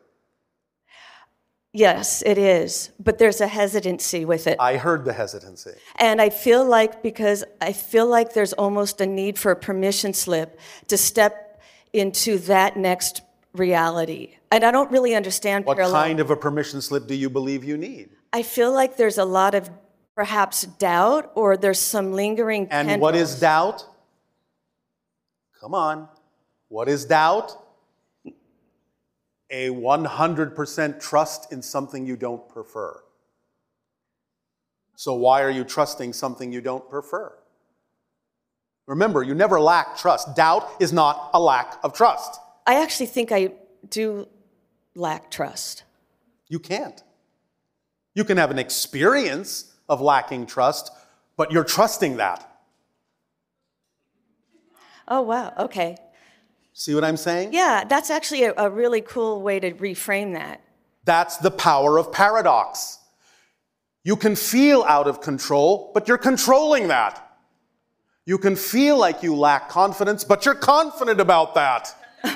[1.73, 2.91] Yes, it is.
[2.99, 5.71] But there's a hesitancy with it, I heard the hesitancy.
[5.97, 10.13] and I feel like because I feel like there's almost a need for a permission
[10.13, 11.61] slip to step
[11.93, 13.21] into that next
[13.53, 14.35] reality.
[14.51, 16.01] And I don't really understand What parallel.
[16.01, 18.09] kind of a permission slip do you believe you need?
[18.33, 19.69] I feel like there's a lot of
[20.15, 23.85] perhaps doubt or there's some lingering And what is doubt?
[25.59, 26.07] Come on.
[26.67, 27.58] What is doubt?
[29.51, 33.01] A 100% trust in something you don't prefer.
[34.95, 37.33] So, why are you trusting something you don't prefer?
[38.85, 40.35] Remember, you never lack trust.
[40.35, 42.39] Doubt is not a lack of trust.
[42.67, 43.53] I actually think I
[43.89, 44.27] do
[44.95, 45.83] lack trust.
[46.47, 47.01] You can't.
[48.15, 50.91] You can have an experience of lacking trust,
[51.37, 52.45] but you're trusting that.
[55.07, 55.53] Oh, wow.
[55.57, 55.97] Okay.
[56.79, 57.51] See what I'm saying?
[57.51, 60.61] Yeah, that's actually a, a really cool way to reframe that.
[61.03, 62.99] That's the power of paradox.
[64.05, 67.35] You can feel out of control, but you're controlling that.
[68.25, 71.93] You can feel like you lack confidence, but you're confident about that.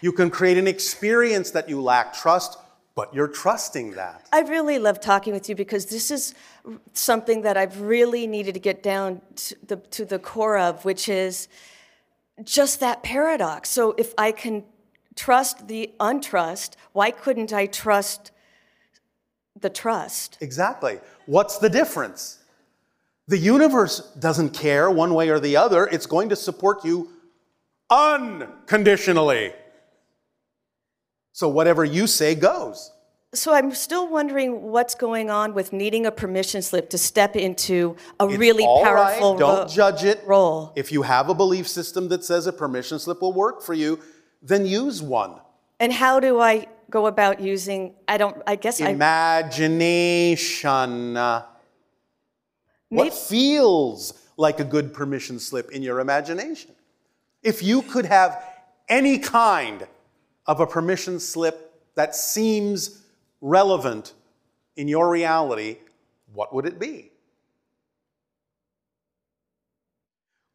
[0.00, 2.56] you can create an experience that you lack trust,
[2.94, 4.28] but you're trusting that.
[4.32, 6.34] I really love talking with you because this is
[6.92, 11.08] something that I've really needed to get down to the, to the core of, which
[11.08, 11.48] is
[12.44, 13.70] just that paradox.
[13.70, 14.64] So if I can
[15.14, 18.32] trust the untrust, why couldn't I trust
[19.60, 20.38] the trust.
[20.40, 21.00] Exactly.
[21.26, 22.38] What's the difference?
[23.28, 25.86] The universe doesn't care one way or the other.
[25.86, 27.10] It's going to support you
[27.90, 29.52] unconditionally.
[31.32, 32.90] So whatever you say goes.
[33.32, 37.94] So I'm still wondering what's going on with needing a permission slip to step into
[38.18, 38.92] a It's really all right.
[38.92, 40.20] powerful Don't ro- judge it.
[40.26, 40.72] role.
[40.74, 44.00] If you have a belief system that says a permission slip will work for you,
[44.42, 45.34] then use one.
[45.78, 47.94] And how do I go about using?
[48.08, 48.36] I don't.
[48.48, 51.14] I guess I Imagination.
[52.88, 56.72] What feels like a good permission slip in your imagination?
[57.44, 58.42] If you could have
[58.88, 59.86] any kind
[60.46, 63.02] of a permission slip that seems
[63.40, 64.14] relevant
[64.76, 65.78] in your reality,
[66.32, 67.10] what would it be?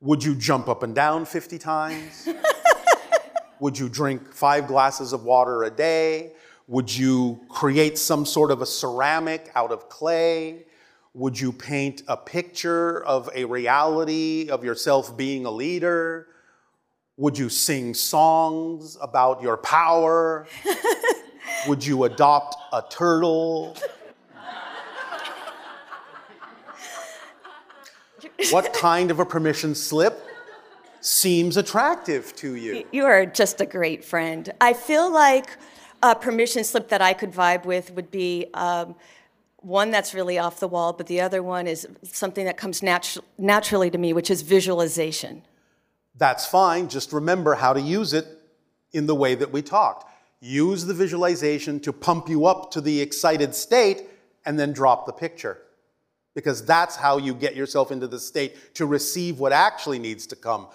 [0.01, 2.27] Would you jump up and down 50 times?
[3.59, 6.33] Would you drink five glasses of water a day?
[6.67, 10.65] Would you create some sort of a ceramic out of clay?
[11.13, 16.27] Would you paint a picture of a reality of yourself being a leader?
[17.17, 20.47] Would you sing songs about your power?
[21.67, 23.77] Would you adopt a turtle?
[28.51, 30.21] what kind of a permission slip
[30.99, 32.83] seems attractive to you?
[32.91, 34.51] you are just a great friend.
[34.59, 35.57] I feel like
[36.03, 38.93] a permission slip that I could vibe with would be um,
[39.57, 43.21] one that's really off the wall, but the other one is something that comes natu-
[43.37, 45.43] naturally to me, which is visualization.
[46.17, 46.87] That's fine.
[46.87, 48.25] Just remember how to use it
[48.93, 50.11] in the way that we talked.
[50.39, 54.03] Use the visualization to pump you up to the excited state
[54.45, 55.59] and then drop the picture.
[56.33, 60.35] Because that's how you get yourself into the state to receive what actually needs to
[60.35, 60.67] come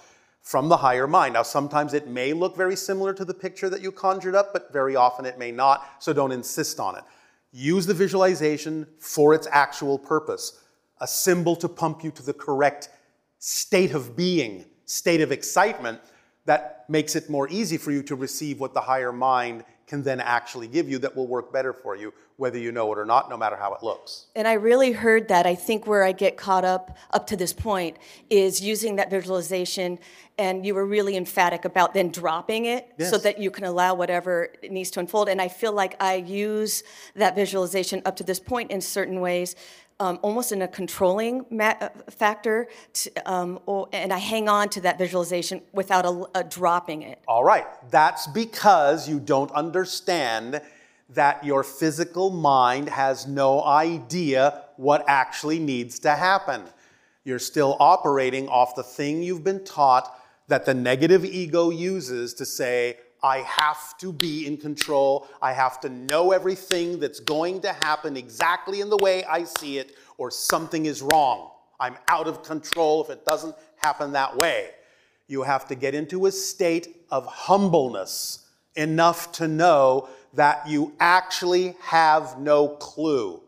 [0.43, 1.35] from the higher mind.
[1.35, 4.73] Now, sometimes it may look very similar to the picture that you conjured up, but
[4.73, 7.05] very often it may not, so don't insist on it.
[7.53, 10.61] Use the visualization for its actual purpose
[11.03, 12.91] a symbol to pump you to the correct
[13.39, 16.01] state of being, state of excitement
[16.47, 20.21] that makes it more easy for you to receive what the higher mind can then
[20.21, 23.29] actually give you that will work better for you, whether you know it or not,
[23.29, 24.27] no matter how it looks.
[24.37, 25.47] And I really heard that.
[25.47, 27.97] I think where I get caught up up to this point
[28.31, 29.99] is using that visualization,
[30.39, 34.49] and you were really emphatic about then dropping it so that you can allow whatever
[34.71, 35.29] needs to unfold.
[35.29, 36.83] And I feel like I use
[37.15, 39.55] that visualization up to this point in certain ways.
[40.01, 44.81] Um, almost in a controlling uh, factor, to, um, or, and I hang on to
[44.81, 47.19] that visualization without a, a dropping it.
[47.29, 50.63] All right, that's because you don't understand
[51.11, 56.63] that your physical mind has no idea what actually needs to happen.
[57.25, 62.47] You're still operating off the thing you've been taught that the negative ego uses to
[62.47, 65.29] say, I have to be in control.
[65.43, 69.79] I have to know everything that's going to happen exactly in the way I see
[69.79, 71.51] it, or something is wrong.
[71.79, 74.71] I'm out of control if it doesn't happen that way.
[75.29, 81.77] You have to get into a state of humbleness enough to know that you actually
[81.81, 83.41] have no clue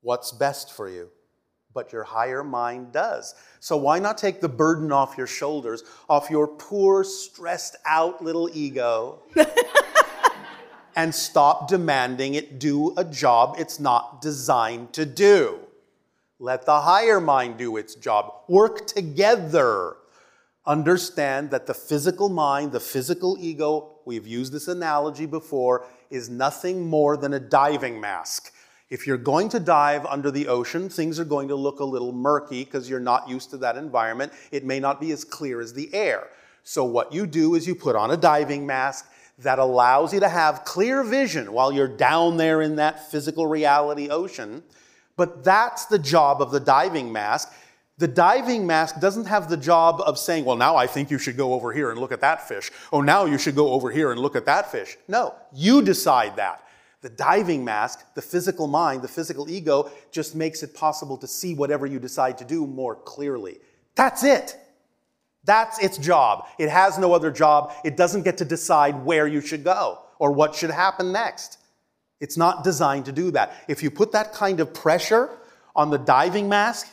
[0.00, 1.10] what's best for you.
[1.78, 3.36] But your higher mind does.
[3.60, 8.50] So why not take the burden off your shoulders, off your poor, stressed out little
[8.52, 9.22] ego,
[10.96, 15.60] and stop demanding it do a job it's not designed to do?
[16.40, 18.32] Let the higher mind do its job.
[18.48, 19.98] Work together.
[20.66, 26.88] Understand that the physical mind, the physical ego, we've used this analogy before, is nothing
[26.88, 28.52] more than a diving mask.
[28.90, 32.12] If you're going to dive under the ocean, things are going to look a little
[32.12, 34.32] murky because you're not used to that environment.
[34.50, 36.28] It may not be as clear as the air.
[36.62, 40.28] So, what you do is you put on a diving mask that allows you to
[40.28, 44.62] have clear vision while you're down there in that physical reality ocean.
[45.16, 47.52] But that's the job of the diving mask.
[47.98, 51.36] The diving mask doesn't have the job of saying, well, now I think you should
[51.36, 52.70] go over here and look at that fish.
[52.92, 54.96] Oh, now you should go over here and look at that fish.
[55.08, 56.62] No, you decide that.
[57.00, 61.54] The diving mask, the physical mind, the physical ego, just makes it possible to see
[61.54, 63.58] whatever you decide to do more clearly.
[63.94, 64.56] That's it.
[65.44, 66.46] That's its job.
[66.58, 67.72] It has no other job.
[67.84, 71.58] It doesn't get to decide where you should go or what should happen next.
[72.20, 73.54] It's not designed to do that.
[73.68, 75.30] If you put that kind of pressure
[75.76, 76.88] on the diving mask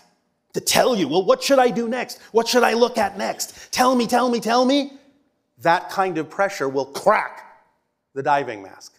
[0.53, 2.19] to tell you, well, what should I do next?
[2.31, 3.71] What should I look at next?
[3.73, 4.93] Tell me, tell me, tell me.
[5.59, 7.41] That kind of pressure will crack
[8.13, 8.94] the diving mask.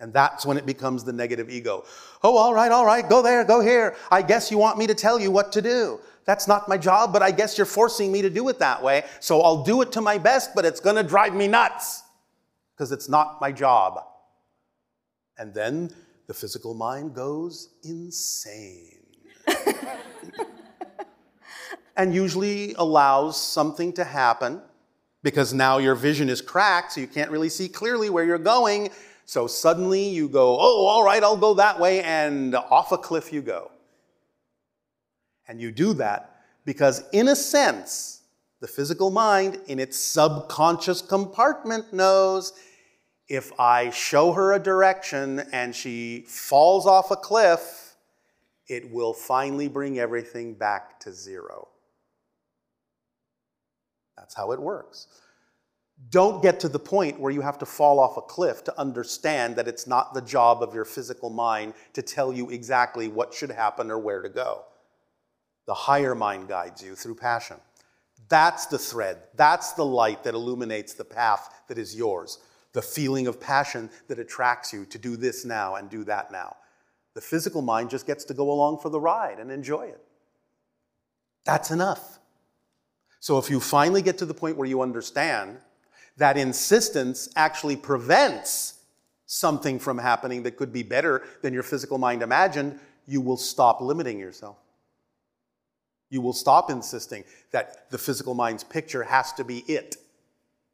[0.00, 1.84] And that's when it becomes the negative ego.
[2.22, 3.96] Oh, all right, all right, go there, go here.
[4.10, 6.00] I guess you want me to tell you what to do.
[6.24, 9.04] That's not my job, but I guess you're forcing me to do it that way.
[9.20, 12.02] So I'll do it to my best, but it's going to drive me nuts
[12.74, 14.00] because it's not my job.
[15.38, 15.90] And then
[16.26, 19.06] the physical mind goes insane.
[21.96, 24.62] and usually allows something to happen
[25.22, 28.90] because now your vision is cracked, so you can't really see clearly where you're going.
[29.30, 33.32] So suddenly you go, oh, all right, I'll go that way, and off a cliff
[33.32, 33.70] you go.
[35.46, 38.22] And you do that because, in a sense,
[38.58, 42.54] the physical mind, in its subconscious compartment, knows
[43.28, 47.94] if I show her a direction and she falls off a cliff,
[48.66, 51.68] it will finally bring everything back to zero.
[54.16, 55.06] That's how it works.
[56.08, 59.54] Don't get to the point where you have to fall off a cliff to understand
[59.56, 63.50] that it's not the job of your physical mind to tell you exactly what should
[63.50, 64.64] happen or where to go.
[65.66, 67.58] The higher mind guides you through passion.
[68.28, 69.18] That's the thread.
[69.36, 72.38] That's the light that illuminates the path that is yours.
[72.72, 76.56] The feeling of passion that attracts you to do this now and do that now.
[77.14, 80.00] The physical mind just gets to go along for the ride and enjoy it.
[81.44, 82.18] That's enough.
[83.18, 85.58] So if you finally get to the point where you understand
[86.20, 88.74] that insistence actually prevents
[89.24, 93.80] something from happening that could be better than your physical mind imagined, you will stop
[93.80, 94.58] limiting yourself.
[96.10, 99.96] You will stop insisting that the physical mind's picture has to be it.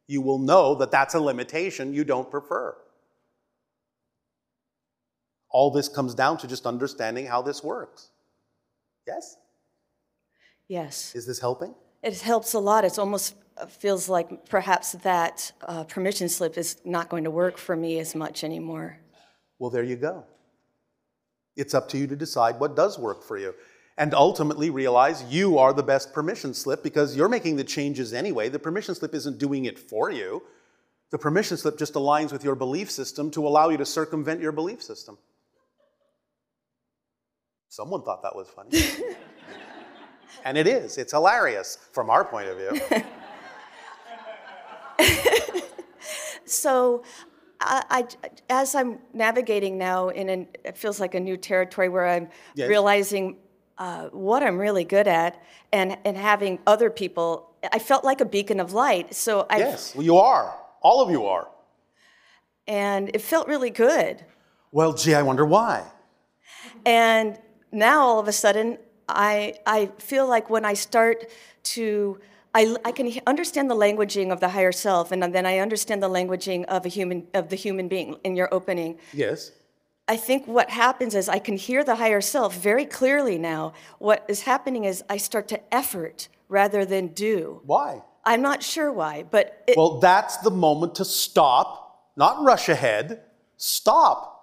[0.05, 2.75] You will know that that's a limitation you don't prefer.
[5.49, 8.09] All this comes down to just understanding how this works.
[9.07, 9.37] Yes?
[10.67, 11.15] Yes.
[11.15, 11.73] Is this helping?
[12.03, 12.83] It helps a lot.
[12.83, 13.33] It's almost
[13.69, 18.15] feels like perhaps that uh, permission slip is not going to work for me as
[18.15, 18.99] much anymore.
[19.59, 20.25] Well, there you go.
[21.55, 23.55] It's up to you to decide what does work for you.
[23.97, 28.47] And ultimately realize you are the best permission slip because you're making the changes anyway.
[28.47, 30.43] The permission slip isn't doing it for you.
[31.09, 34.51] The permission slip just aligns with your belief system to allow you to circumvent your
[34.51, 35.17] belief system.
[37.69, 38.83] Someone thought that was funny.
[40.45, 40.97] and it is.
[40.97, 43.03] It's hilarious from our point of view.
[46.67, 47.01] So,
[47.61, 48.07] I, I,
[48.49, 52.67] as I'm navigating now in an, it feels like a new territory where I'm Yes.
[52.69, 53.37] realizing
[53.77, 55.41] uh, what I'm really good at
[55.71, 57.27] and, and having other people,
[57.71, 59.15] I felt like a beacon of light.
[59.15, 60.53] So I, yes, well, you are.
[60.81, 61.47] All of you are.
[62.67, 64.25] and it felt really good.
[64.73, 65.85] Well, gee, I wonder why.
[66.85, 67.39] And
[67.71, 71.31] now all of a sudden, I, I feel like when I start
[71.75, 72.19] to,
[72.53, 76.09] I, I can understand the languaging of the higher self, and then I understand the
[76.09, 78.97] languaging of a human, of the human being in your opening.
[79.13, 79.51] Yes.
[80.07, 83.73] I think what happens is I can hear the higher self very clearly now.
[83.99, 87.61] What is happening is I start to effort rather than do.
[87.65, 88.01] Why?
[88.23, 93.21] I'm not sure why, but it, Well, that's the moment to stop, not rush ahead,
[93.57, 94.36] stop.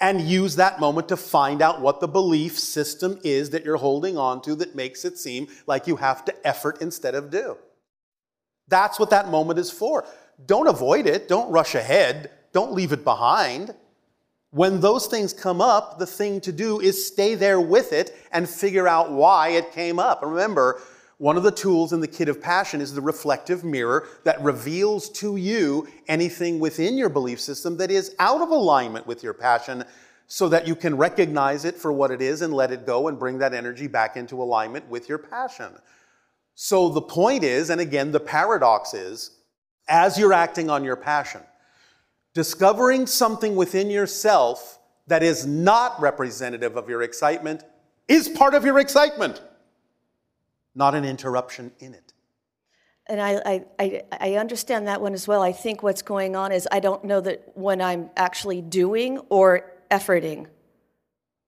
[0.00, 4.18] And use that moment to find out what the belief system is that you're holding
[4.18, 7.56] on to that makes it seem like you have to effort instead of do.
[8.68, 10.04] That's what that moment is for.
[10.46, 13.74] Don't avoid it, don't rush ahead, don't leave it behind.
[14.50, 18.48] When those things come up, the thing to do is stay there with it and
[18.48, 20.22] figure out why it came up.
[20.22, 20.80] And remember,
[21.24, 25.08] one of the tools in the kit of passion is the reflective mirror that reveals
[25.08, 29.82] to you anything within your belief system that is out of alignment with your passion
[30.26, 33.18] so that you can recognize it for what it is and let it go and
[33.18, 35.72] bring that energy back into alignment with your passion.
[36.56, 39.30] So the point is, and again, the paradox is,
[39.88, 41.40] as you're acting on your passion,
[42.34, 47.64] discovering something within yourself that is not representative of your excitement
[48.08, 49.40] is part of your excitement,
[50.74, 52.12] not an interruption in it.
[53.06, 55.42] and I, I, I, I understand that one as well.
[55.42, 59.70] I think what's going on is I don't know that when I'm actually doing or
[59.90, 60.46] efforting.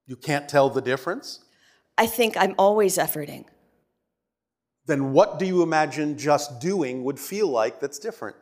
[0.06, 1.40] You can't tell the difference?
[1.98, 3.46] I think I'm always efforting.
[4.86, 8.36] Then what do you imagine just doing would feel like that's different?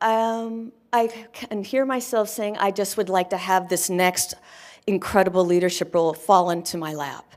[0.00, 4.34] Um, I can hear myself saying, I just would like to have this next
[4.86, 7.36] incredible leadership role fall into my lap.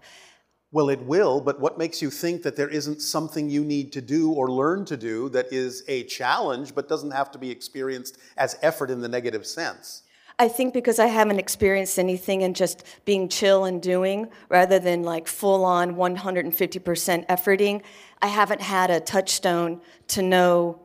[0.74, 4.02] Well, it will, but what makes you think that there isn't something you need to
[4.02, 8.18] do or learn to do that is a challenge but doesn't have to be experienced
[8.38, 10.02] as effort in the negative sense?
[10.40, 15.04] I think because I haven't experienced anything in just being chill and doing rather than
[15.04, 17.84] like full on 150% efforting,
[18.24, 20.82] I haven't had a touchstone to know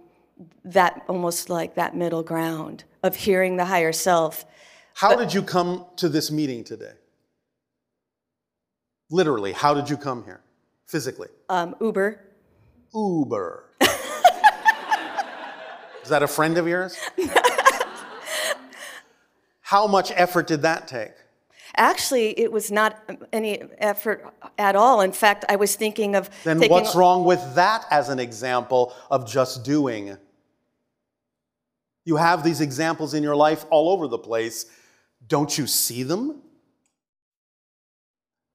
[0.66, 4.44] that almost like that middle ground of hearing the higher self.
[4.92, 6.92] How did you come to this meeting today?
[9.10, 10.40] Literally, how did you come here?
[10.86, 11.28] Physically?
[11.48, 12.20] Um, Uber,
[12.94, 13.64] Uber.
[16.02, 16.98] Is that a friend of yours?
[19.60, 21.12] How much effort did that take?
[21.76, 23.02] Actually, it was not
[23.32, 24.24] any effort
[24.56, 25.02] at all.
[25.02, 28.94] In fact, I was thinking of Then taking what's wrong with that as an example
[29.10, 30.16] of just doing?
[32.04, 34.64] You have these examples in your life all over the place.
[35.26, 36.40] Don't you see them?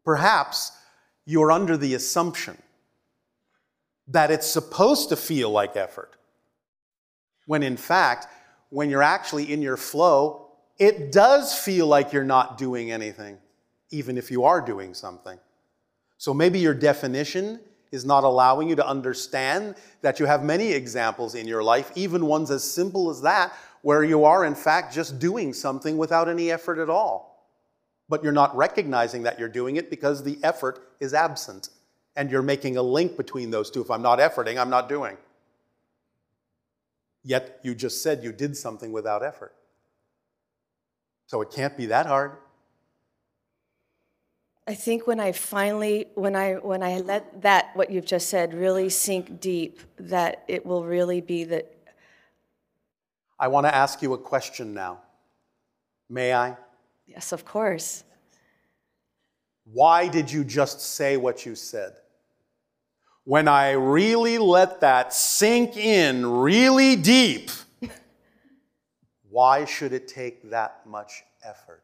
[0.04, 0.72] Perhaps
[1.26, 2.58] you're under the assumption
[4.08, 6.16] that it's supposed to feel like effort,
[7.46, 8.28] when in fact,
[8.70, 10.48] when you're actually in your flow,
[10.78, 13.38] it does feel like you're not doing anything,
[13.92, 15.40] even if you are doing something.
[16.18, 17.60] So maybe your definition
[17.92, 22.26] is not allowing you to understand that you have many examples in your life, even
[22.26, 26.50] ones as simple as that, where you are in fact just doing something without any
[26.50, 27.33] effort at all.
[28.14, 31.70] But you're not recognizing that you're doing it because the effort is absent.
[32.16, 33.82] And you're making a link between those two.
[33.82, 35.18] If I'm not efforting, I'm not doing.
[37.24, 39.56] Yet you just said you did something without effort.
[41.26, 42.34] So it can't be that hard.
[44.68, 48.54] I think when I finally, when I when I let that what you've just said
[48.54, 51.76] really sink deep, that it will really be that.
[53.40, 55.02] I want to ask you a question now.
[56.08, 56.58] May I?
[57.06, 58.04] Yes, of course.
[59.66, 61.94] Why did you just say what you said?
[63.26, 67.50] When I really let that sink in really deep,
[69.30, 71.84] why should it take that much effort?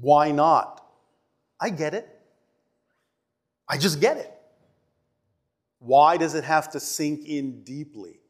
[0.00, 0.84] Why not?
[1.60, 2.08] I get it.
[3.68, 4.37] I just get it.
[5.78, 8.20] Why does it have to sink in deeply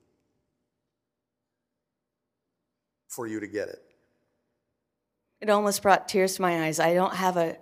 [3.08, 3.82] for you to get it?
[5.40, 6.80] It almost brought tears to my eyes.
[6.80, 7.56] I don't have a,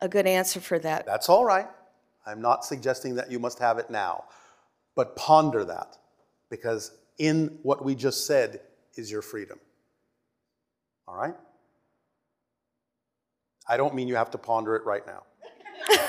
[0.00, 1.06] a good answer for that.
[1.06, 1.66] That's all right.
[2.26, 4.24] I'm not suggesting that you must have it now.
[4.94, 5.96] But ponder that,
[6.50, 8.60] because in what we just said
[8.96, 9.58] is your freedom.
[11.08, 11.34] All right?
[13.68, 15.22] I don't mean you have to ponder it right now.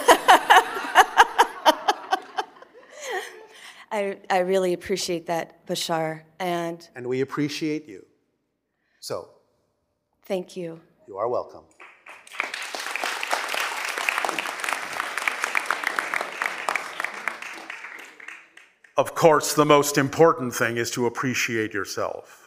[3.95, 8.05] I, I really appreciate that, Bashar, and And we appreciate you.
[8.99, 9.29] So,
[10.25, 10.81] thank you.
[11.07, 11.63] you are welcome.
[18.97, 22.44] Of course, the most important thing is to appreciate yourself.